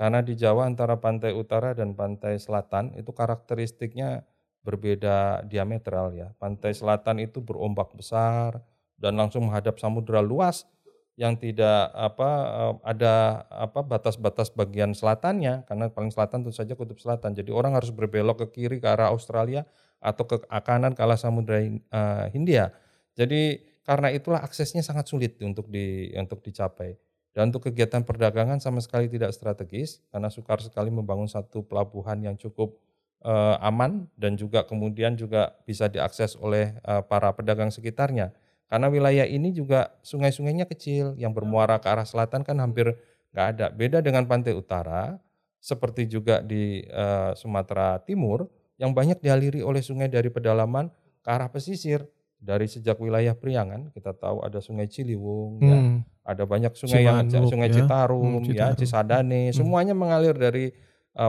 [0.00, 4.24] Karena di Jawa antara pantai utara dan pantai selatan itu karakteristiknya
[4.68, 6.28] berbeda diametral ya.
[6.36, 8.60] Pantai selatan itu berombak besar
[9.00, 10.68] dan langsung menghadap samudera luas
[11.16, 17.00] yang tidak apa eh, ada apa batas-batas bagian selatannya karena paling selatan tentu saja kutub
[17.00, 17.32] selatan.
[17.32, 19.64] Jadi orang harus berbelok ke kiri ke arah Australia
[19.98, 21.58] atau ke kanan ke arah samudera
[21.90, 22.70] uh, Hindia.
[23.18, 26.94] Jadi karena itulah aksesnya sangat sulit untuk di untuk dicapai.
[27.34, 32.34] Dan untuk kegiatan perdagangan sama sekali tidak strategis karena sukar sekali membangun satu pelabuhan yang
[32.38, 32.78] cukup
[33.24, 38.30] uh, aman dan juga kemudian juga bisa diakses oleh uh, para pedagang sekitarnya.
[38.68, 42.92] Karena wilayah ini juga sungai-sungainya kecil, yang bermuara ke arah selatan kan hampir
[43.32, 43.66] nggak ada.
[43.72, 45.16] Beda dengan pantai utara,
[45.56, 48.44] seperti juga di uh, Sumatera Timur,
[48.76, 50.92] yang banyak dialiri oleh sungai dari pedalaman
[51.24, 52.04] ke arah pesisir.
[52.38, 55.96] Dari sejak wilayah Priangan, kita tahu ada sungai Ciliwung, ya, hmm.
[55.98, 57.74] ya, ada banyak sungai Cimanuk, yang sungai ya.
[57.82, 59.56] Citarum, hmm, Citarum, ya Cisadane, hmm.
[59.58, 60.70] semuanya mengalir dari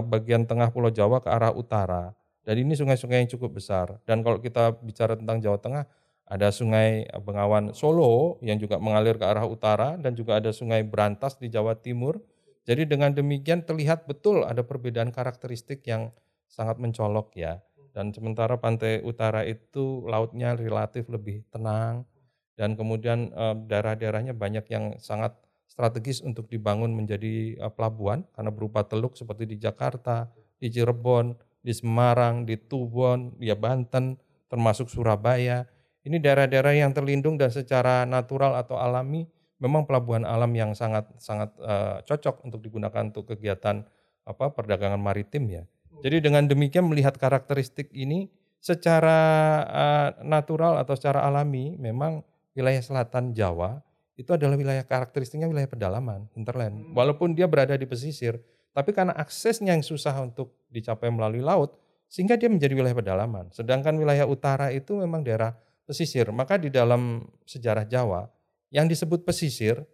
[0.06, 2.14] bagian tengah Pulau Jawa ke arah utara.
[2.46, 3.98] Dan ini sungai-sungai yang cukup besar.
[4.06, 5.84] Dan kalau kita bicara tentang Jawa Tengah,
[6.30, 11.42] ada sungai Bengawan Solo yang juga mengalir ke arah utara dan juga ada sungai Berantas
[11.42, 12.22] di Jawa Timur.
[12.70, 16.14] Jadi dengan demikian terlihat betul ada perbedaan karakteristik yang
[16.46, 17.58] sangat mencolok ya.
[17.98, 22.06] Dan sementara pantai utara itu lautnya relatif lebih tenang
[22.60, 25.32] dan kemudian eh, daerah-daerahnya banyak yang sangat
[25.70, 30.28] strategis untuk dibangun menjadi eh, pelabuhan karena berupa teluk seperti di Jakarta,
[30.58, 34.18] di Cirebon, di Semarang, di Tubon, di Banten,
[34.50, 35.64] termasuk Surabaya.
[36.02, 39.30] Ini daerah-daerah yang terlindung dan secara natural atau alami
[39.60, 43.84] memang pelabuhan alam yang sangat sangat uh, cocok untuk digunakan untuk kegiatan
[44.24, 45.64] apa perdagangan maritim ya.
[46.00, 48.32] Jadi dengan demikian melihat karakteristik ini
[48.64, 49.20] secara
[49.68, 52.24] uh, natural atau secara alami memang
[52.56, 53.84] wilayah selatan Jawa
[54.20, 56.92] itu adalah wilayah karakteristiknya wilayah pedalaman, hinterland.
[56.92, 58.36] Walaupun dia berada di pesisir,
[58.76, 61.80] tapi karena aksesnya yang susah untuk dicapai melalui laut,
[62.12, 63.48] sehingga dia menjadi wilayah pedalaman.
[63.56, 65.56] Sedangkan wilayah utara itu memang daerah
[65.88, 66.28] pesisir.
[66.36, 68.28] Maka di dalam sejarah Jawa,
[68.68, 69.88] yang disebut pesisir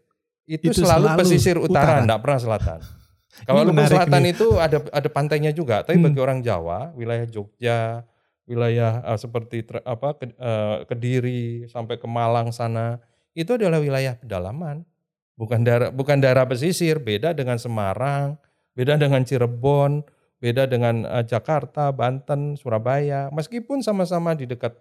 [0.50, 2.80] itu, itu selalu, selalu pesisir utara, tidak pernah selatan.
[3.48, 4.32] Kalau Lumbung Selatan nih.
[4.32, 6.08] itu ada ada pantainya juga, tapi hmm.
[6.08, 8.08] bagi orang Jawa, wilayah Jogja,
[8.48, 13.04] wilayah uh, seperti apa ke, uh, Kediri sampai ke Malang sana,
[13.36, 14.88] itu adalah wilayah pedalaman.
[15.36, 18.40] Bukan daerah bukan daerah pesisir, beda dengan Semarang,
[18.72, 20.08] beda dengan Cirebon,
[20.40, 23.28] beda dengan uh, Jakarta, Banten, Surabaya.
[23.36, 24.72] Meskipun sama-sama di dekat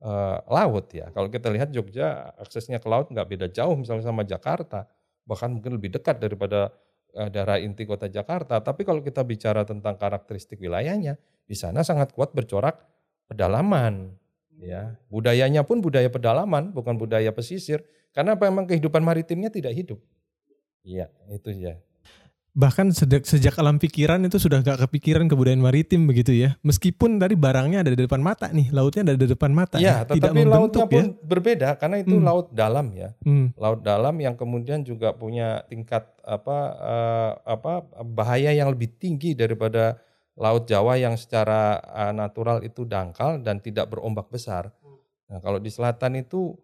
[0.00, 1.12] uh, laut ya.
[1.12, 4.88] Kalau kita lihat Jogja aksesnya ke laut nggak beda jauh misalnya sama Jakarta,
[5.28, 6.72] bahkan mungkin lebih dekat daripada
[7.12, 8.64] uh, daerah inti kota Jakarta.
[8.64, 12.80] Tapi kalau kita bicara tentang karakteristik wilayahnya, di sana sangat kuat bercorak
[13.28, 14.16] pedalaman.
[14.58, 17.86] Ya, budayanya pun budaya pedalaman, bukan budaya pesisir.
[18.12, 20.00] Karena memang kehidupan maritimnya tidak hidup.
[20.82, 21.78] Iya, itu ya
[22.58, 27.38] bahkan sejak sejak alam pikiran itu sudah gak kepikiran kebudayaan maritim begitu ya meskipun dari
[27.38, 30.10] barangnya ada di depan mata nih lautnya ada di depan mata ya, ya.
[30.10, 31.22] tetapi tidak lautnya pun ya.
[31.22, 32.26] berbeda karena itu hmm.
[32.26, 33.54] laut dalam ya hmm.
[33.54, 40.02] laut dalam yang kemudian juga punya tingkat apa uh, apa bahaya yang lebih tinggi daripada
[40.34, 44.74] laut Jawa yang secara uh, natural itu dangkal dan tidak berombak besar
[45.30, 46.58] nah kalau di selatan itu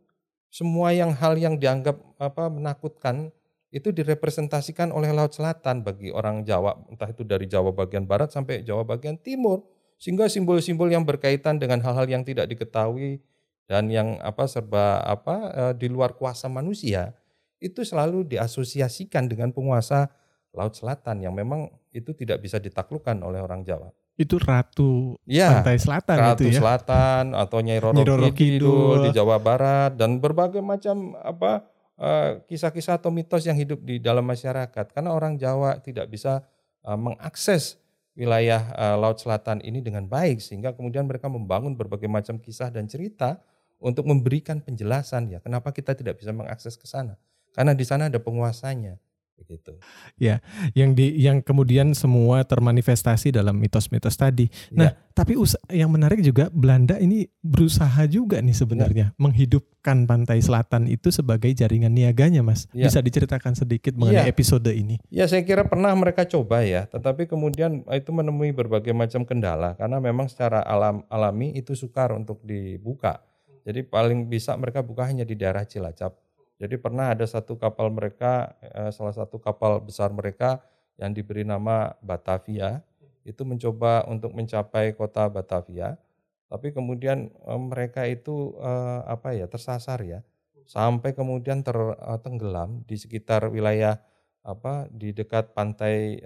[0.54, 3.34] semua yang hal yang dianggap apa menakutkan
[3.74, 8.62] itu direpresentasikan oleh Laut Selatan bagi orang Jawa, entah itu dari Jawa bagian barat sampai
[8.62, 9.66] Jawa bagian timur.
[9.98, 13.18] Sehingga simbol-simbol yang berkaitan dengan hal-hal yang tidak diketahui
[13.66, 17.18] dan yang apa serba apa e, di luar kuasa manusia
[17.58, 20.06] itu selalu diasosiasikan dengan penguasa
[20.54, 23.90] Laut Selatan yang memang itu tidak bisa ditaklukkan oleh orang Jawa.
[24.14, 26.62] Itu ratu ya, pantai selatan ratu itu ya.
[26.62, 28.98] selatan atau Nyai Roro, Nyai Roro Kidul, Kidul.
[29.06, 34.26] di Jawa Barat dan berbagai macam apa Eh, kisah-kisah atau mitos yang hidup di dalam
[34.26, 34.90] masyarakat.
[34.90, 36.42] Karena orang Jawa tidak bisa
[36.82, 37.78] uh, mengakses
[38.18, 42.90] wilayah uh, Laut Selatan ini dengan baik sehingga kemudian mereka membangun berbagai macam kisah dan
[42.90, 43.38] cerita
[43.78, 47.14] untuk memberikan penjelasan ya kenapa kita tidak bisa mengakses ke sana.
[47.54, 48.98] Karena di sana ada penguasanya
[49.34, 49.76] begitu.
[50.16, 50.40] Ya,
[50.72, 54.48] yang di yang kemudian semua termanifestasi dalam mitos-mitos tadi.
[54.72, 55.12] Nah, ya.
[55.12, 55.36] tapi
[55.70, 59.16] yang menarik juga Belanda ini berusaha juga nih sebenarnya ya.
[59.20, 62.66] menghidupkan pantai selatan itu sebagai jaringan niaganya, Mas.
[62.72, 62.88] Ya.
[62.88, 64.32] Bisa diceritakan sedikit mengenai ya.
[64.32, 64.96] episode ini?
[65.12, 70.00] Ya, saya kira pernah mereka coba ya, tetapi kemudian itu menemui berbagai macam kendala karena
[70.00, 73.20] memang secara alam alami itu sukar untuk dibuka.
[73.64, 76.23] Jadi paling bisa mereka buka hanya di daerah Cilacap
[76.60, 80.62] jadi pernah ada satu kapal mereka, eh, salah satu kapal besar mereka
[81.00, 82.82] yang diberi nama Batavia,
[83.26, 85.98] itu mencoba untuk mencapai kota Batavia,
[86.46, 90.20] tapi kemudian eh, mereka itu eh, apa ya tersasar ya,
[90.64, 94.00] sampai kemudian tertenggelam di sekitar wilayah
[94.44, 96.20] apa di dekat pantai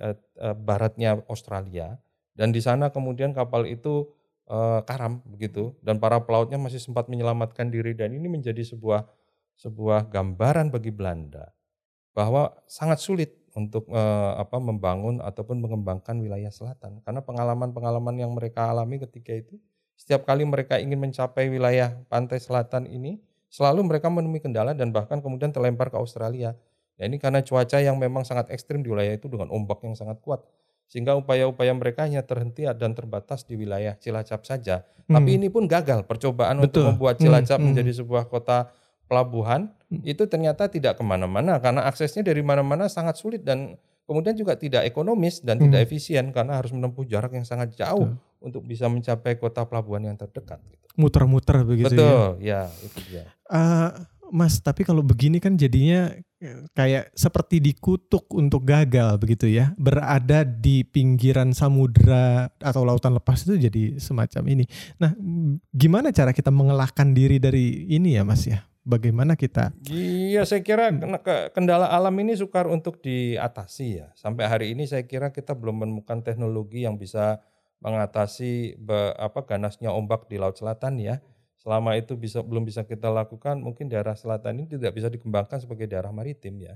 [0.67, 2.03] baratnya Australia,
[2.35, 4.11] dan di sana kemudian kapal itu
[4.89, 7.93] karam begitu, dan para pelautnya masih sempat menyelamatkan diri.
[7.93, 9.05] Dan ini menjadi sebuah
[9.59, 11.51] sebuah gambaran bagi Belanda
[12.15, 18.71] bahwa sangat sulit untuk eh, apa membangun ataupun mengembangkan wilayah selatan karena pengalaman-pengalaman yang mereka
[18.71, 19.59] alami ketika itu
[19.99, 23.19] setiap kali mereka ingin mencapai wilayah pantai selatan ini
[23.51, 26.55] selalu mereka menemui kendala dan bahkan kemudian terlempar ke Australia.
[26.95, 30.23] Ya ini karena cuaca yang memang sangat ekstrim di wilayah itu dengan ombak yang sangat
[30.23, 30.43] kuat
[30.89, 34.87] sehingga upaya-upaya mereka hanya terhenti dan terbatas di wilayah Cilacap saja.
[35.07, 35.21] Hmm.
[35.21, 36.65] Tapi ini pun gagal percobaan Betul.
[36.65, 37.61] untuk membuat Cilacap hmm.
[37.61, 37.67] hmm.
[37.75, 38.71] menjadi sebuah kota
[39.09, 40.05] pelabuhan hmm.
[40.05, 44.85] itu ternyata tidak ke mana-mana karena aksesnya dari mana-mana sangat sulit dan kemudian juga tidak
[44.85, 45.65] ekonomis dan hmm.
[45.69, 48.45] tidak efisien karena harus menempuh jarak yang sangat jauh Betul.
[48.45, 50.61] untuk bisa mencapai kota pelabuhan yang terdekat.
[50.65, 50.85] Gitu.
[51.01, 52.69] Muter-muter begitu Betul, ya.
[52.69, 53.25] ya itu dia.
[53.49, 53.91] Uh,
[54.29, 56.13] Mas, tapi kalau begini kan jadinya
[56.77, 63.59] kayak seperti dikutuk untuk gagal begitu ya berada di pinggiran samudra atau lautan lepas itu
[63.59, 64.65] jadi semacam ini.
[65.03, 65.17] Nah,
[65.75, 68.68] gimana cara kita mengelakkan diri dari ini ya Mas ya?
[68.89, 69.77] Bagaimana kita?
[69.85, 70.89] Iya, saya kira
[71.53, 74.09] kendala alam ini sukar untuk diatasi ya.
[74.17, 77.45] Sampai hari ini saya kira kita belum menemukan teknologi yang bisa
[77.85, 78.81] mengatasi
[79.21, 81.23] apa ganasnya ombak di laut selatan ya
[81.59, 85.87] selama itu bisa belum bisa kita lakukan mungkin daerah selatan ini tidak bisa dikembangkan sebagai
[85.87, 86.75] daerah maritim ya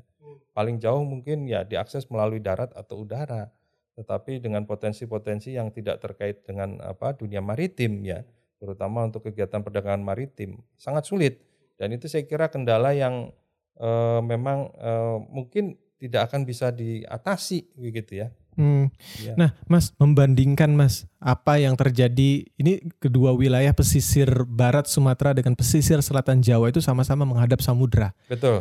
[0.55, 3.51] paling jauh mungkin ya diakses melalui darat atau udara
[3.99, 8.23] tetapi dengan potensi-potensi yang tidak terkait dengan apa dunia maritim ya
[8.63, 11.43] terutama untuk kegiatan perdagangan maritim sangat sulit
[11.77, 13.31] dan itu saya kira kendala yang
[13.77, 13.89] e,
[14.25, 14.93] memang e,
[15.31, 18.93] mungkin tidak akan bisa diatasi begitu ya Hmm.
[19.17, 19.33] Ya.
[19.37, 25.97] Nah, Mas membandingkan Mas apa yang terjadi ini kedua wilayah pesisir barat Sumatera dengan pesisir
[26.05, 28.13] selatan Jawa itu sama-sama menghadap samudra.
[28.29, 28.61] Betul.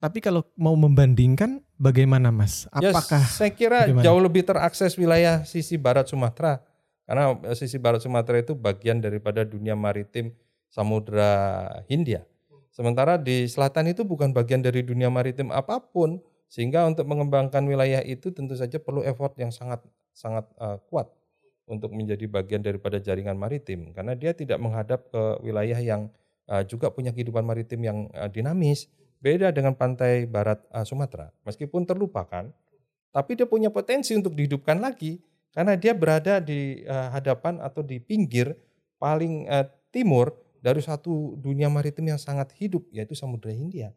[0.00, 2.66] Tapi kalau mau membandingkan bagaimana Mas?
[2.80, 4.04] Ya, Apakah ya, saya kira bagaimana?
[4.04, 6.64] jauh lebih terakses wilayah sisi barat Sumatera
[7.04, 10.34] karena eh, sisi barat Sumatera itu bagian daripada dunia maritim
[10.72, 12.26] Samudra Hindia.
[12.70, 18.02] Sementara di selatan itu bukan bagian dari dunia maritim apa pun sehingga untuk mengembangkan wilayah
[18.02, 19.82] itu tentu saja perlu effort yang sangat
[20.14, 21.10] sangat uh, kuat
[21.70, 26.10] untuk menjadi bagian daripada jaringan maritim karena dia tidak menghadap ke wilayah yang
[26.50, 28.90] uh, juga punya kehidupan maritim yang uh, dinamis.
[29.20, 31.28] Beda dengan pantai barat uh, Sumatera.
[31.44, 32.48] Meskipun terlupakan,
[33.12, 35.20] tapi dia punya potensi untuk dihidupkan lagi
[35.52, 38.56] karena dia berada di uh, hadapan atau di pinggir
[38.96, 43.96] paling uh, timur dari satu dunia maritim yang sangat hidup yaitu Samudra Hindia.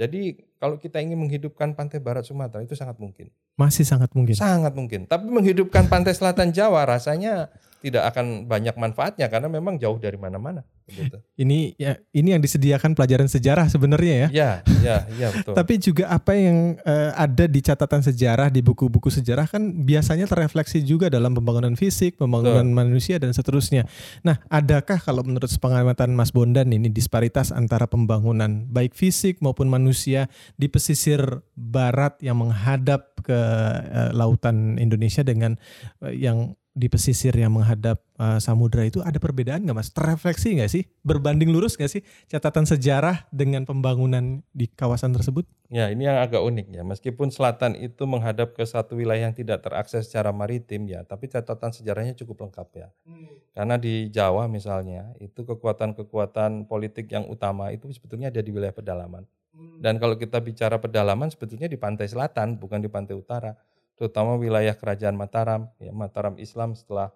[0.00, 3.28] Jadi kalau kita ingin menghidupkan pantai barat Sumatera itu sangat mungkin.
[3.60, 4.32] Masih sangat mungkin.
[4.32, 5.04] Sangat mungkin.
[5.04, 7.52] Tapi menghidupkan pantai selatan Jawa rasanya
[7.84, 10.64] tidak akan banyak manfaatnya karena memang jauh dari mana-mana.
[10.90, 11.16] Gitu.
[11.40, 14.28] Ini ya ini yang disediakan pelajaran sejarah sebenarnya ya.
[14.30, 14.50] Ya,
[14.82, 15.54] ya, ya betul.
[15.54, 20.82] Tapi juga apa yang uh, ada di catatan sejarah di buku-buku sejarah kan biasanya terefleksi
[20.82, 22.76] juga dalam pembangunan fisik, pembangunan betul.
[22.76, 23.86] manusia dan seterusnya.
[24.26, 30.26] Nah, adakah kalau menurut pengamatan Mas Bondan ini disparitas antara pembangunan baik fisik maupun manusia
[30.58, 35.56] di pesisir barat yang menghadap ke uh, lautan Indonesia dengan
[36.00, 39.92] uh, yang di pesisir yang menghadap uh, samudra itu ada perbedaan nggak mas?
[39.92, 40.88] Terefleksi nggak sih?
[41.04, 45.44] Berbanding lurus nggak sih catatan sejarah dengan pembangunan di kawasan tersebut?
[45.68, 46.82] Ya ini yang agak unik ya.
[46.82, 51.70] Meskipun selatan itu menghadap ke satu wilayah yang tidak terakses secara maritim ya, tapi catatan
[51.76, 52.88] sejarahnya cukup lengkap ya.
[53.04, 53.28] Hmm.
[53.52, 59.28] Karena di Jawa misalnya itu kekuatan-kekuatan politik yang utama itu sebetulnya ada di wilayah pedalaman.
[59.54, 59.78] Hmm.
[59.78, 63.52] Dan kalau kita bicara pedalaman sebetulnya di pantai selatan bukan di pantai utara
[64.00, 67.12] terutama wilayah kerajaan Mataram, ya, Mataram Islam setelah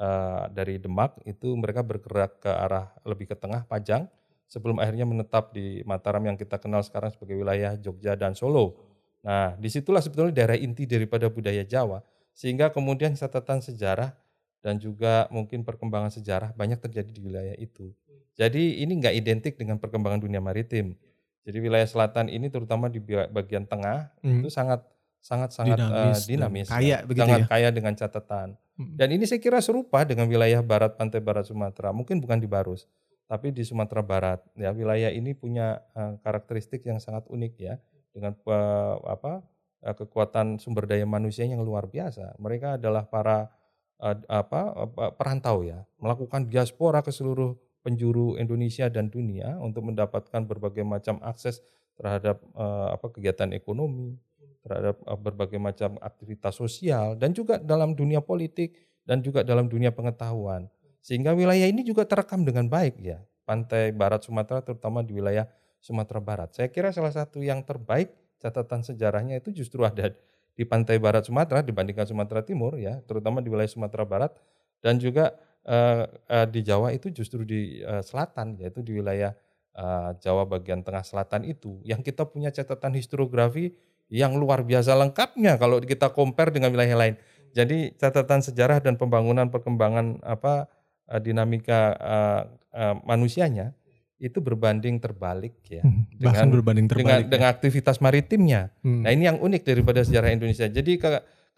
[0.00, 4.08] uh, dari Demak itu mereka bergerak ke arah lebih ke tengah Pajang
[4.48, 8.80] sebelum akhirnya menetap di Mataram yang kita kenal sekarang sebagai wilayah Jogja dan Solo.
[9.20, 12.00] Nah, di situlah sebetulnya daerah inti daripada budaya Jawa,
[12.32, 14.16] sehingga kemudian catatan sejarah
[14.64, 17.92] dan juga mungkin perkembangan sejarah banyak terjadi di wilayah itu.
[18.32, 20.96] Jadi ini nggak identik dengan perkembangan dunia maritim.
[21.44, 24.40] Jadi wilayah selatan ini terutama di bagian tengah hmm.
[24.40, 24.86] itu sangat
[25.22, 27.14] sangat-sangat dinamis, uh, dinamis kaya ya.
[27.14, 27.46] sangat ya?
[27.46, 28.58] kaya dengan catatan.
[28.74, 28.92] Hmm.
[28.98, 32.90] Dan ini saya kira serupa dengan wilayah barat pantai barat Sumatera, mungkin bukan di Barus,
[33.30, 34.42] tapi di Sumatera Barat.
[34.58, 37.78] Ya, wilayah ini punya uh, karakteristik yang sangat unik ya
[38.10, 39.46] dengan uh, apa
[39.86, 42.34] uh, kekuatan sumber daya manusia yang luar biasa.
[42.42, 43.46] Mereka adalah para
[44.02, 47.54] uh, apa uh, perantau ya, melakukan diaspora ke seluruh
[47.86, 51.62] penjuru Indonesia dan dunia untuk mendapatkan berbagai macam akses
[51.94, 54.18] terhadap uh, apa kegiatan ekonomi,
[54.62, 59.90] terhadap eh, berbagai macam aktivitas sosial dan juga dalam dunia politik dan juga dalam dunia
[59.90, 60.70] pengetahuan.
[61.02, 63.18] Sehingga wilayah ini juga terekam dengan baik ya.
[63.42, 65.50] Pantai barat Sumatera terutama di wilayah
[65.82, 66.54] Sumatera Barat.
[66.54, 70.14] Saya kira salah satu yang terbaik catatan sejarahnya itu justru ada
[70.54, 74.30] di pantai barat Sumatera dibandingkan Sumatera Timur ya, terutama di wilayah Sumatera Barat
[74.78, 75.34] dan juga
[75.66, 79.34] uh, uh, di Jawa itu justru di uh, selatan yaitu di wilayah
[79.78, 83.72] uh, Jawa bagian tengah selatan itu yang kita punya catatan historiografi
[84.12, 87.16] yang luar biasa lengkapnya kalau kita compare dengan wilayah lain.
[87.56, 90.68] Jadi catatan sejarah dan pembangunan perkembangan apa
[91.08, 92.42] eh, dinamika uh,
[92.76, 93.72] uh, manusianya
[94.22, 97.28] itu berbanding terbalik ya hmm, dengan berbanding terbalik dengan, ya.
[97.32, 98.70] dengan aktivitas maritimnya.
[98.84, 99.02] Hmm.
[99.02, 100.68] Nah ini yang unik daripada sejarah Indonesia.
[100.68, 101.08] Jadi ke,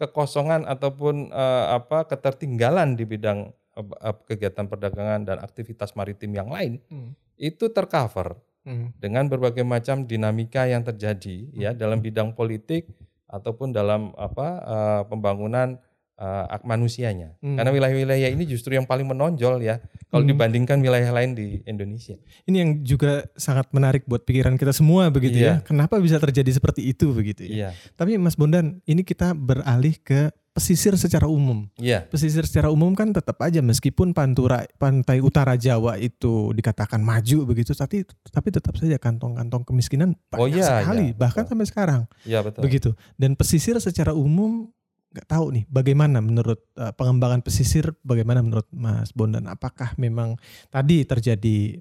[0.01, 6.81] kekosongan ataupun uh, apa ketertinggalan di bidang uh, kegiatan perdagangan dan aktivitas maritim yang lain
[6.89, 7.13] hmm.
[7.37, 8.99] itu tercover hmm.
[8.99, 11.79] dengan berbagai macam dinamika yang terjadi ya hmm.
[11.79, 12.91] dalam bidang politik
[13.29, 15.81] ataupun dalam apa uh, pembangunan
[16.19, 17.35] uh, manusianya.
[17.43, 17.59] Hmm.
[17.59, 20.33] Karena wilayah-wilayah ini justru yang paling menonjol ya kalau hmm.
[20.35, 22.15] dibandingkan wilayah lain di Indonesia.
[22.47, 25.59] Ini yang juga sangat menarik buat pikiran kita semua begitu yeah.
[25.61, 25.67] ya.
[25.67, 27.71] Kenapa bisa terjadi seperti itu begitu ya.
[27.71, 27.73] Yeah.
[27.99, 31.67] Tapi Mas Bondan, ini kita beralih ke pesisir secara umum.
[31.75, 32.07] Yeah.
[32.07, 37.75] Pesisir secara umum kan tetap aja meskipun pantura pantai utara Jawa itu dikatakan maju begitu,
[37.75, 41.51] tapi tapi tetap saja kantong-kantong kemiskinan banyak oh, yeah, sekali yeah, bahkan betul.
[41.51, 42.03] sampai sekarang.
[42.23, 42.63] Iya yeah, betul.
[42.63, 42.91] Begitu.
[43.19, 44.71] Dan pesisir secara umum
[45.15, 50.35] nggak tahu nih bagaimana menurut uh, pengembangan pesisir bagaimana menurut Mas Bondan apakah memang
[50.75, 51.79] tadi terjadi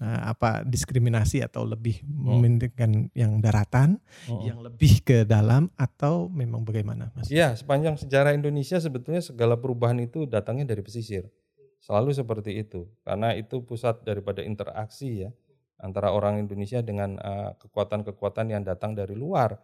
[0.00, 2.36] apa diskriminasi atau lebih oh.
[2.36, 3.96] mementingkan yang daratan
[4.28, 4.44] oh.
[4.44, 7.32] yang lebih ke dalam atau memang bagaimana Mas?
[7.32, 11.32] Iya sepanjang sejarah Indonesia sebetulnya segala perubahan itu datangnya dari pesisir
[11.80, 15.30] selalu seperti itu karena itu pusat daripada interaksi ya
[15.80, 19.56] antara orang Indonesia dengan eh, kekuatan-kekuatan uh, yang datang dari luar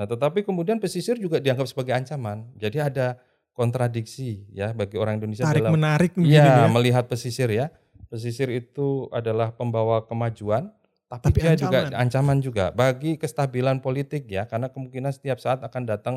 [0.00, 2.46] Nah, tetapi kemudian pesisir juga dianggap sebagai ancaman.
[2.54, 3.18] Jadi ada
[3.50, 7.74] kontradiksi ya bagi orang Indonesia Tarik dalam menarik ya, ya melihat pesisir ya.
[8.10, 10.74] Pesisir itu adalah pembawa kemajuan,
[11.06, 11.62] tapi, tapi dia ancaman.
[11.62, 16.16] juga ancaman juga bagi kestabilan politik ya, karena kemungkinan setiap saat akan datang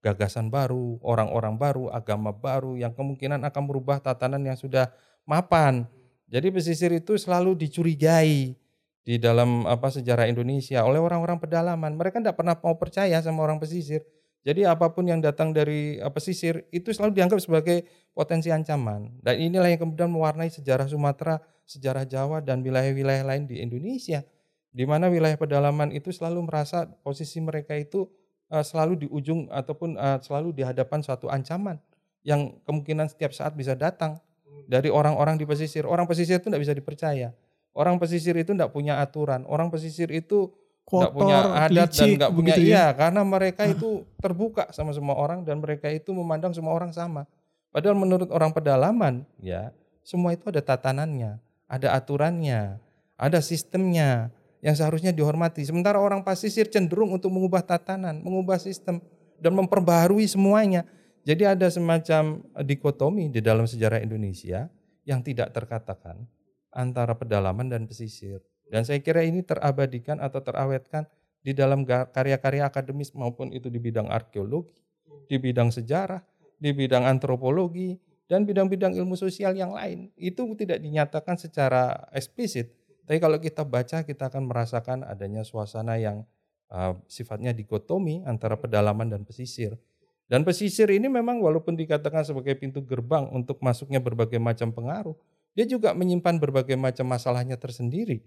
[0.00, 4.92] gagasan baru, orang-orang baru, agama baru yang kemungkinan akan merubah tatanan yang sudah
[5.24, 5.88] mapan.
[6.28, 8.56] Jadi pesisir itu selalu dicurigai
[9.04, 11.92] di dalam apa sejarah Indonesia oleh orang-orang pedalaman.
[11.96, 14.04] Mereka tidak pernah mau percaya sama orang pesisir.
[14.44, 19.16] Jadi apa pun yang datang dari pesisir itu selalu dianggap sebagai potensi ancaman.
[19.24, 24.20] Dan inilah yang kemudian mewarnai sejarah Sumatera, sejarah Jawa dan wilayah-wilayah lain di Indonesia.
[24.68, 28.04] Di mana wilayah pedalaman itu selalu merasa posisi mereka itu
[28.52, 31.80] uh, selalu di ujung ataupun uh, selalu di hadapan suatu ancaman
[32.20, 34.20] yang kemungkinan setiap saat bisa datang
[34.68, 35.88] dari orang-orang di pesisir.
[35.88, 37.32] Orang pesisir itu tidak bisa dipercaya.
[37.74, 39.48] Orang pesisir itu tidak punya aturan.
[39.48, 40.52] Orang pesisir itu
[40.84, 42.60] tidak punya adat licik, dan nggak punya ya?
[42.60, 47.24] iya karena mereka itu terbuka sama semua orang dan mereka itu memandang semua orang sama.
[47.72, 49.72] Padahal menurut orang pedalaman ya
[50.04, 52.78] semua itu ada tatanannya, ada aturannya,
[53.16, 54.28] ada sistemnya
[54.60, 55.64] yang seharusnya dihormati.
[55.64, 59.00] Sementara orang pesisir cenderung untuk mengubah tatanan, mengubah sistem
[59.40, 60.84] dan memperbaharui semuanya.
[61.24, 64.68] Jadi ada semacam dikotomi di dalam sejarah Indonesia
[65.08, 66.28] yang tidak terkatakan
[66.68, 68.44] antara pedalaman dan pesisir.
[68.74, 71.06] Dan saya kira ini terabadikan atau terawetkan
[71.46, 74.82] di dalam karya-karya akademis maupun itu di bidang arkeologi,
[75.30, 76.18] di bidang sejarah,
[76.58, 77.94] di bidang antropologi,
[78.26, 80.10] dan bidang-bidang ilmu sosial yang lain.
[80.18, 82.74] Itu tidak dinyatakan secara eksplisit,
[83.06, 86.26] tapi kalau kita baca kita akan merasakan adanya suasana yang
[86.74, 89.78] uh, sifatnya dikotomi antara pedalaman dan pesisir.
[90.26, 95.14] Dan pesisir ini memang walaupun dikatakan sebagai pintu gerbang untuk masuknya berbagai macam pengaruh,
[95.52, 98.24] dia juga menyimpan berbagai macam masalahnya tersendiri.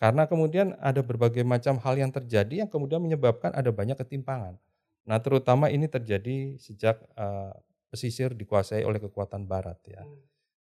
[0.00, 4.56] Karena kemudian ada berbagai macam hal yang terjadi yang kemudian menyebabkan ada banyak ketimpangan.
[5.04, 7.52] Nah, terutama ini terjadi sejak uh,
[7.92, 10.00] pesisir dikuasai oleh kekuatan barat ya.
[10.00, 10.16] Hmm.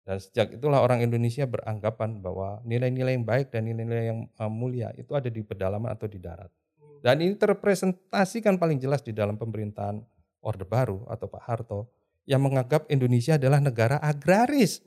[0.07, 4.95] Dan sejak itulah orang Indonesia beranggapan bahwa nilai-nilai yang baik dan nilai-nilai yang uh, mulia
[4.95, 6.55] itu ada di pedalaman atau di darat.
[6.79, 7.03] Hmm.
[7.03, 9.99] Dan ini terrepresentasikan paling jelas di dalam pemerintahan
[10.47, 11.91] Orde Baru atau Pak Harto
[12.23, 14.85] yang menganggap Indonesia adalah negara agraris.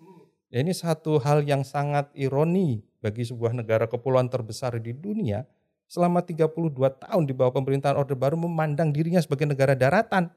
[0.48, 5.46] Ya, ini satu hal yang sangat ironi bagi sebuah negara kepulauan terbesar di dunia
[5.88, 10.28] selama 32 tahun di bawah pemerintahan Orde Baru memandang dirinya sebagai negara daratan.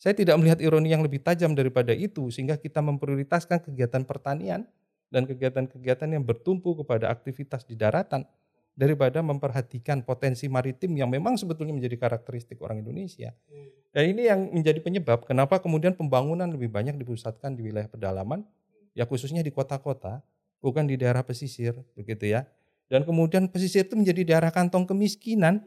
[0.00, 4.64] Saya tidak melihat ironi yang lebih tajam daripada itu sehingga kita memprioritaskan kegiatan pertanian
[5.12, 8.24] dan kegiatan-kegiatan yang bertumpu kepada aktivitas di daratan
[8.72, 13.36] daripada memperhatikan potensi maritim yang memang sebetulnya menjadi karakteristik orang Indonesia.
[13.52, 13.68] Hmm.
[13.92, 18.46] Dan ini yang menjadi penyebab kenapa kemudian pembangunan lebih banyak dipusatkan di wilayah pedalaman
[18.94, 20.22] ya khususnya di kota-kota,
[20.60, 22.46] bukan di daerah pesisir, begitu ya.
[22.86, 25.64] Dan kemudian pesisir itu menjadi daerah kantong kemiskinan.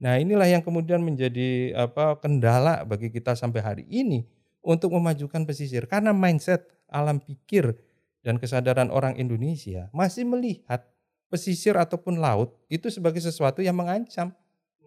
[0.00, 4.24] Nah, inilah yang kemudian menjadi apa kendala bagi kita sampai hari ini
[4.64, 7.76] untuk memajukan pesisir karena mindset alam pikir
[8.24, 10.84] dan kesadaran orang Indonesia masih melihat
[11.32, 14.32] pesisir ataupun laut itu sebagai sesuatu yang mengancam.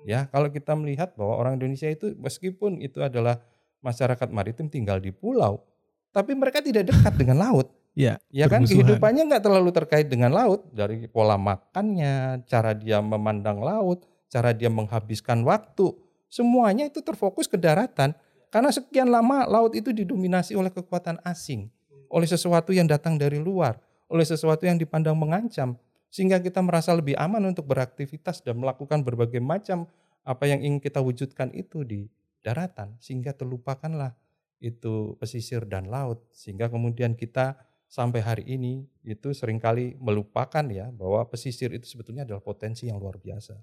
[0.04, 3.40] Ya, kalau kita melihat bahwa orang Indonesia itu meskipun itu adalah
[3.80, 5.64] masyarakat maritim tinggal di pulau,
[6.12, 7.72] tapi mereka tidak dekat dengan laut.
[7.94, 10.66] Ya, ya kan kehidupannya nggak terlalu terkait dengan laut.
[10.74, 15.94] Dari pola makannya, cara dia memandang laut, cara dia menghabiskan waktu,
[16.26, 18.18] semuanya itu terfokus ke daratan.
[18.50, 21.70] Karena sekian lama laut itu didominasi oleh kekuatan asing,
[22.10, 25.74] oleh sesuatu yang datang dari luar, oleh sesuatu yang dipandang mengancam,
[26.14, 29.90] sehingga kita merasa lebih aman untuk beraktivitas dan melakukan berbagai macam
[30.22, 32.06] apa yang ingin kita wujudkan itu di
[32.46, 34.14] daratan, sehingga terlupakanlah
[34.62, 37.58] itu pesisir dan laut, sehingga kemudian kita
[37.94, 42.98] sampai hari ini itu sering kali melupakan ya bahwa pesisir itu sebetulnya adalah potensi yang
[42.98, 43.54] luar biasa.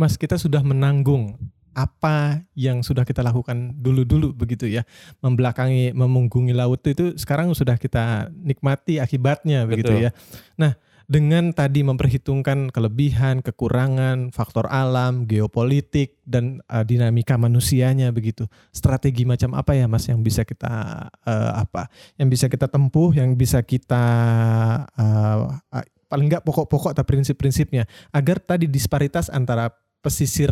[0.00, 1.36] Mas, kita sudah menanggung
[1.76, 4.88] apa yang sudah kita lakukan dulu-dulu begitu ya
[5.20, 10.04] membelakangi memunggungi laut itu sekarang sudah kita nikmati akibatnya begitu Betul.
[10.08, 10.10] ya
[10.56, 10.72] nah
[11.06, 18.50] dengan tadi memperhitungkan kelebihan, kekurangan, faktor alam, geopolitik dan uh, dinamika manusianya begitu.
[18.74, 21.86] Strategi macam apa ya Mas yang bisa kita uh, apa?
[22.18, 24.04] Yang bisa kita tempuh, yang bisa kita
[24.98, 25.54] uh,
[26.10, 29.70] paling enggak pokok-pokok atau prinsip-prinsipnya agar tadi disparitas antara
[30.02, 30.50] pesisir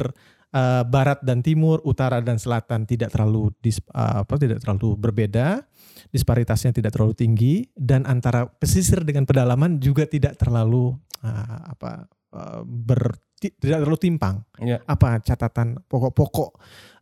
[0.55, 5.67] uh, barat dan timur, utara dan selatan tidak terlalu dis, uh, apa tidak terlalu berbeda
[6.15, 10.95] disparitasnya tidak terlalu tinggi dan antara pesisir dengan pedalaman juga tidak terlalu
[11.27, 14.41] uh, apa uh, ber tidak terlalu timpang.
[14.63, 14.81] Ya.
[14.89, 16.51] Apa catatan pokok-pokok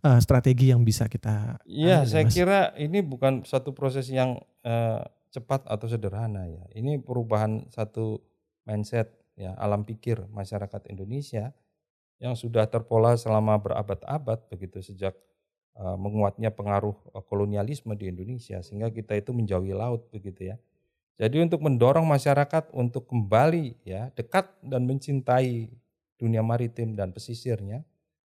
[0.02, 1.62] uh, strategi yang bisa kita?
[1.62, 2.34] Iya, saya mas?
[2.34, 6.64] kira ini bukan satu proses yang uh, cepat atau sederhana ya.
[6.74, 8.18] Ini perubahan satu
[8.66, 11.54] mindset ya alam pikir masyarakat Indonesia
[12.22, 15.10] yang sudah terpola selama berabad-abad begitu sejak
[15.74, 20.56] uh, menguatnya pengaruh uh, kolonialisme di Indonesia sehingga kita itu menjauhi laut begitu ya.
[21.18, 25.66] Jadi untuk mendorong masyarakat untuk kembali ya dekat dan mencintai
[26.16, 27.82] dunia maritim dan pesisirnya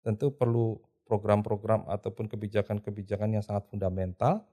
[0.07, 0.78] tentu perlu
[1.11, 4.47] program-program ataupun kebijakan-kebijakan yang sangat fundamental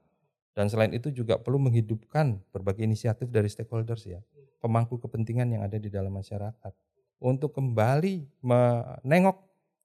[0.58, 4.18] dan selain itu juga perlu menghidupkan berbagai inisiatif dari stakeholders ya,
[4.58, 6.74] pemangku kepentingan yang ada di dalam masyarakat
[7.18, 9.38] untuk kembali menengok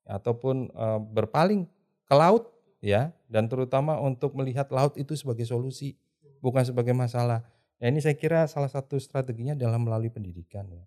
[0.05, 1.65] ataupun uh, berpaling
[2.05, 2.53] ke laut
[2.83, 5.97] ya dan terutama untuk melihat laut itu sebagai solusi
[6.43, 7.41] bukan sebagai masalah.
[7.81, 10.83] Nah ini saya kira salah satu strateginya dalam melalui pendidikan ya.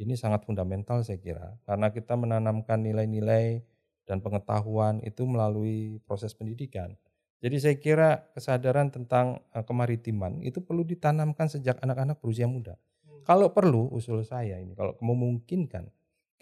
[0.00, 3.60] Ini sangat fundamental saya kira karena kita menanamkan nilai-nilai
[4.08, 6.96] dan pengetahuan itu melalui proses pendidikan.
[7.42, 12.78] Jadi saya kira kesadaran tentang eh, kemaritiman itu perlu ditanamkan sejak anak-anak berusia muda.
[13.22, 15.88] Kalau perlu usul saya ini kalau memungkinkan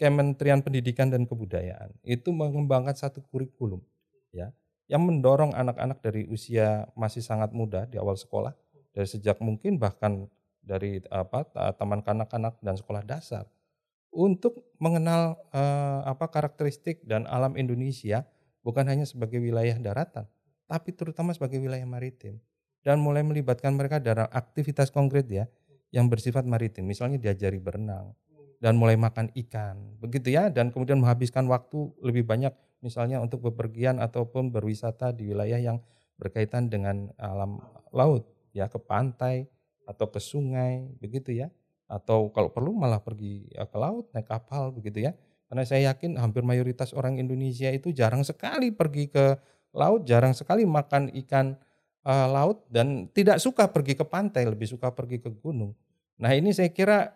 [0.01, 3.85] Kementerian Pendidikan dan Kebudayaan itu mengembangkan satu kurikulum
[4.33, 4.49] ya
[4.89, 8.51] yang mendorong anak-anak dari usia masih sangat muda di awal sekolah
[8.91, 10.25] dari sejak mungkin bahkan
[10.65, 11.45] dari apa
[11.77, 13.45] taman kanak-kanak dan sekolah dasar
[14.11, 18.27] untuk mengenal eh, apa karakteristik dan alam Indonesia
[18.65, 20.25] bukan hanya sebagai wilayah daratan
[20.65, 22.41] tapi terutama sebagai wilayah maritim
[22.81, 25.45] dan mulai melibatkan mereka dalam aktivitas konkret ya
[25.91, 26.87] yang bersifat maritim.
[26.87, 28.15] Misalnya diajari berenang
[28.61, 32.53] dan mulai makan ikan begitu ya dan kemudian menghabiskan waktu lebih banyak
[32.85, 35.77] misalnya untuk bepergian ataupun berwisata di wilayah yang
[36.21, 37.57] berkaitan dengan alam
[37.89, 39.49] laut ya ke pantai
[39.89, 41.49] atau ke sungai begitu ya.
[41.91, 45.11] Atau kalau perlu malah pergi ya, ke laut naik kapal begitu ya.
[45.51, 49.35] Karena saya yakin hampir mayoritas orang Indonesia itu jarang sekali pergi ke
[49.75, 51.59] laut jarang sekali makan ikan
[52.05, 55.73] uh, laut dan tidak suka pergi ke pantai lebih suka pergi ke gunung
[56.21, 57.13] nah ini saya kira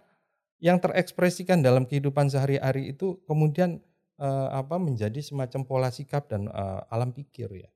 [0.63, 3.83] yang terekspresikan dalam kehidupan sehari-hari itu kemudian
[4.19, 7.69] uh, apa menjadi semacam pola sikap dan uh, alam pikir ya.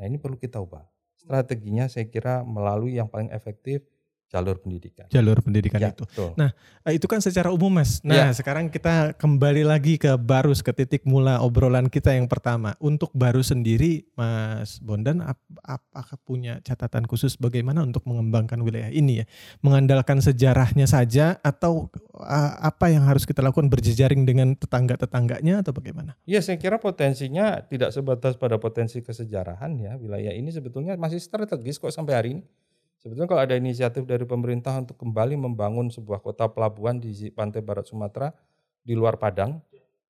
[0.00, 0.84] Nah ini perlu kita ubah.
[1.20, 3.86] Strateginya saya kira melalui yang paling efektif
[4.32, 5.06] jalur pendidikan.
[5.12, 6.08] Jalur pendidikan ya, itu.
[6.08, 6.32] Betul.
[6.40, 6.56] Nah,
[6.88, 8.00] eh, itu kan secara umum, Mas.
[8.00, 8.32] Nah, ya.
[8.32, 12.72] sekarang kita kembali lagi ke Barus ke titik mula obrolan kita yang pertama.
[12.80, 19.20] Untuk baru sendiri, Mas Bondan ap apakah punya catatan khusus bagaimana untuk mengembangkan wilayah ini
[19.20, 19.24] ya?
[19.60, 26.16] Mengandalkan sejarahnya saja atau uh, apa yang harus kita lakukan berjejaring dengan tetangga-tetangganya atau bagaimana?
[26.24, 29.92] Ya, saya kira potensinya tidak sebatas pada potensi kesejarahan ya.
[30.00, 32.44] Wilayah ini sebetulnya masih strategis kok sampai hari ini
[33.02, 37.90] Sebetulnya kalau ada inisiatif dari pemerintah untuk kembali membangun sebuah kota pelabuhan di pantai barat
[37.90, 38.30] Sumatera
[38.86, 39.58] di luar Padang,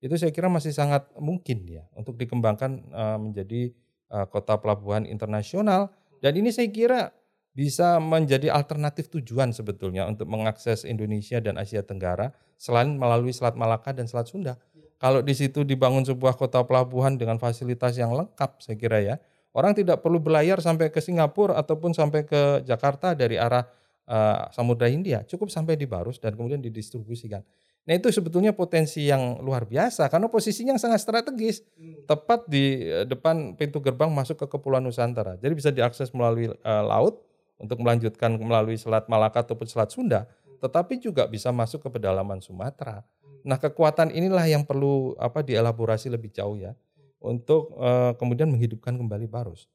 [0.04, 3.72] itu saya kira masih sangat mungkin ya untuk dikembangkan uh, menjadi
[4.12, 5.88] uh, kota pelabuhan internasional.
[6.20, 7.16] Dan ini saya kira
[7.56, 13.96] bisa menjadi alternatif tujuan sebetulnya untuk mengakses Indonesia dan Asia Tenggara selain melalui Selat Malaka
[13.96, 14.60] dan Selat Sunda.
[15.00, 19.16] Kalau di situ dibangun sebuah kota pelabuhan dengan fasilitas yang lengkap, saya kira ya,
[19.52, 23.68] Orang tidak perlu berlayar sampai ke Singapura ataupun sampai ke Jakarta dari arah
[24.08, 27.44] uh, Samudra Hindia, cukup sampai di Barus dan kemudian didistribusikan.
[27.82, 32.06] Nah itu sebetulnya potensi yang luar biasa karena posisinya yang sangat strategis, hmm.
[32.06, 35.34] tepat di eh, depan pintu gerbang masuk ke Kepulauan Nusantara.
[35.34, 37.26] Jadi bisa diakses melalui uh, laut
[37.58, 40.30] untuk melanjutkan melalui Selat Malaka ataupun Selat Sunda,
[40.62, 43.02] tetapi juga bisa masuk ke pedalaman Sumatera.
[43.02, 43.50] Hmm.
[43.50, 46.78] Nah kekuatan inilah yang perlu apa dielaborasi lebih jauh ya
[47.22, 49.70] untuk uh, kemudian menghidupkan kembali Barus.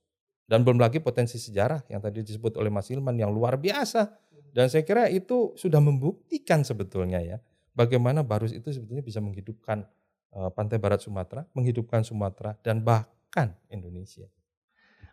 [0.47, 4.07] Dan belum lagi potensi sejarah yang tadi disebut oleh Mas Ilman yang luar biasa.
[4.55, 7.37] Dan saya kira itu sudah membuktikan sebetulnya ya
[7.75, 9.85] bagaimana Barus itu sebetulnya bisa menghidupkan
[10.33, 14.25] uh, pantai barat Sumatera, menghidupkan Sumatera dan bahkan Indonesia.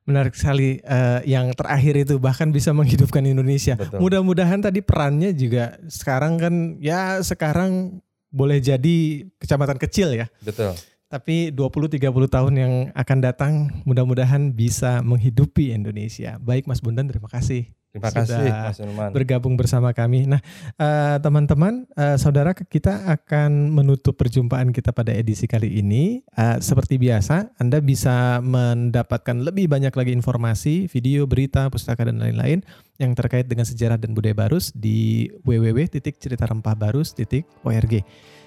[0.05, 3.75] Menarik sekali uh, yang terakhir itu bahkan bisa menghidupkan Indonesia.
[3.97, 10.29] Mudah-mudahan tadi perannya juga sekarang kan ya sekarang boleh jadi kecamatan kecil ya.
[10.45, 10.77] Betul
[11.15, 16.43] Tapi 20-30 tahun yang akan datang mudah-mudahan bisa menghidupi Indonesia.
[16.43, 17.71] Baik Mas Bundan, terima kasih.
[17.95, 19.15] Terima kasih Mas Nurman.
[19.15, 20.27] Bergabung bersama kami.
[20.27, 20.43] Nah,
[20.75, 26.27] uh, teman-teman, uh, saudara kita akan menutup perjumpaan kita pada edisi kali ini.
[26.35, 32.67] Uh, seperti biasa, Anda bisa mendapatkan lebih banyak lagi informasi, video, berita, pustaka dan lain-lain
[32.99, 37.95] yang terkait dengan sejarah dan budaya Barus di www.cerita-rempah-barus.org.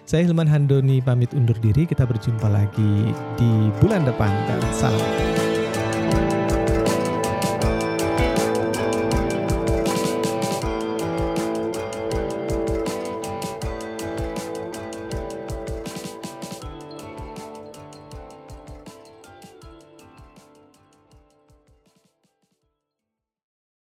[0.07, 1.83] Saya Hilman Handoni pamit undur diri.
[1.83, 3.51] Kita berjumpa lagi di
[3.83, 5.46] bulan depan dan salam.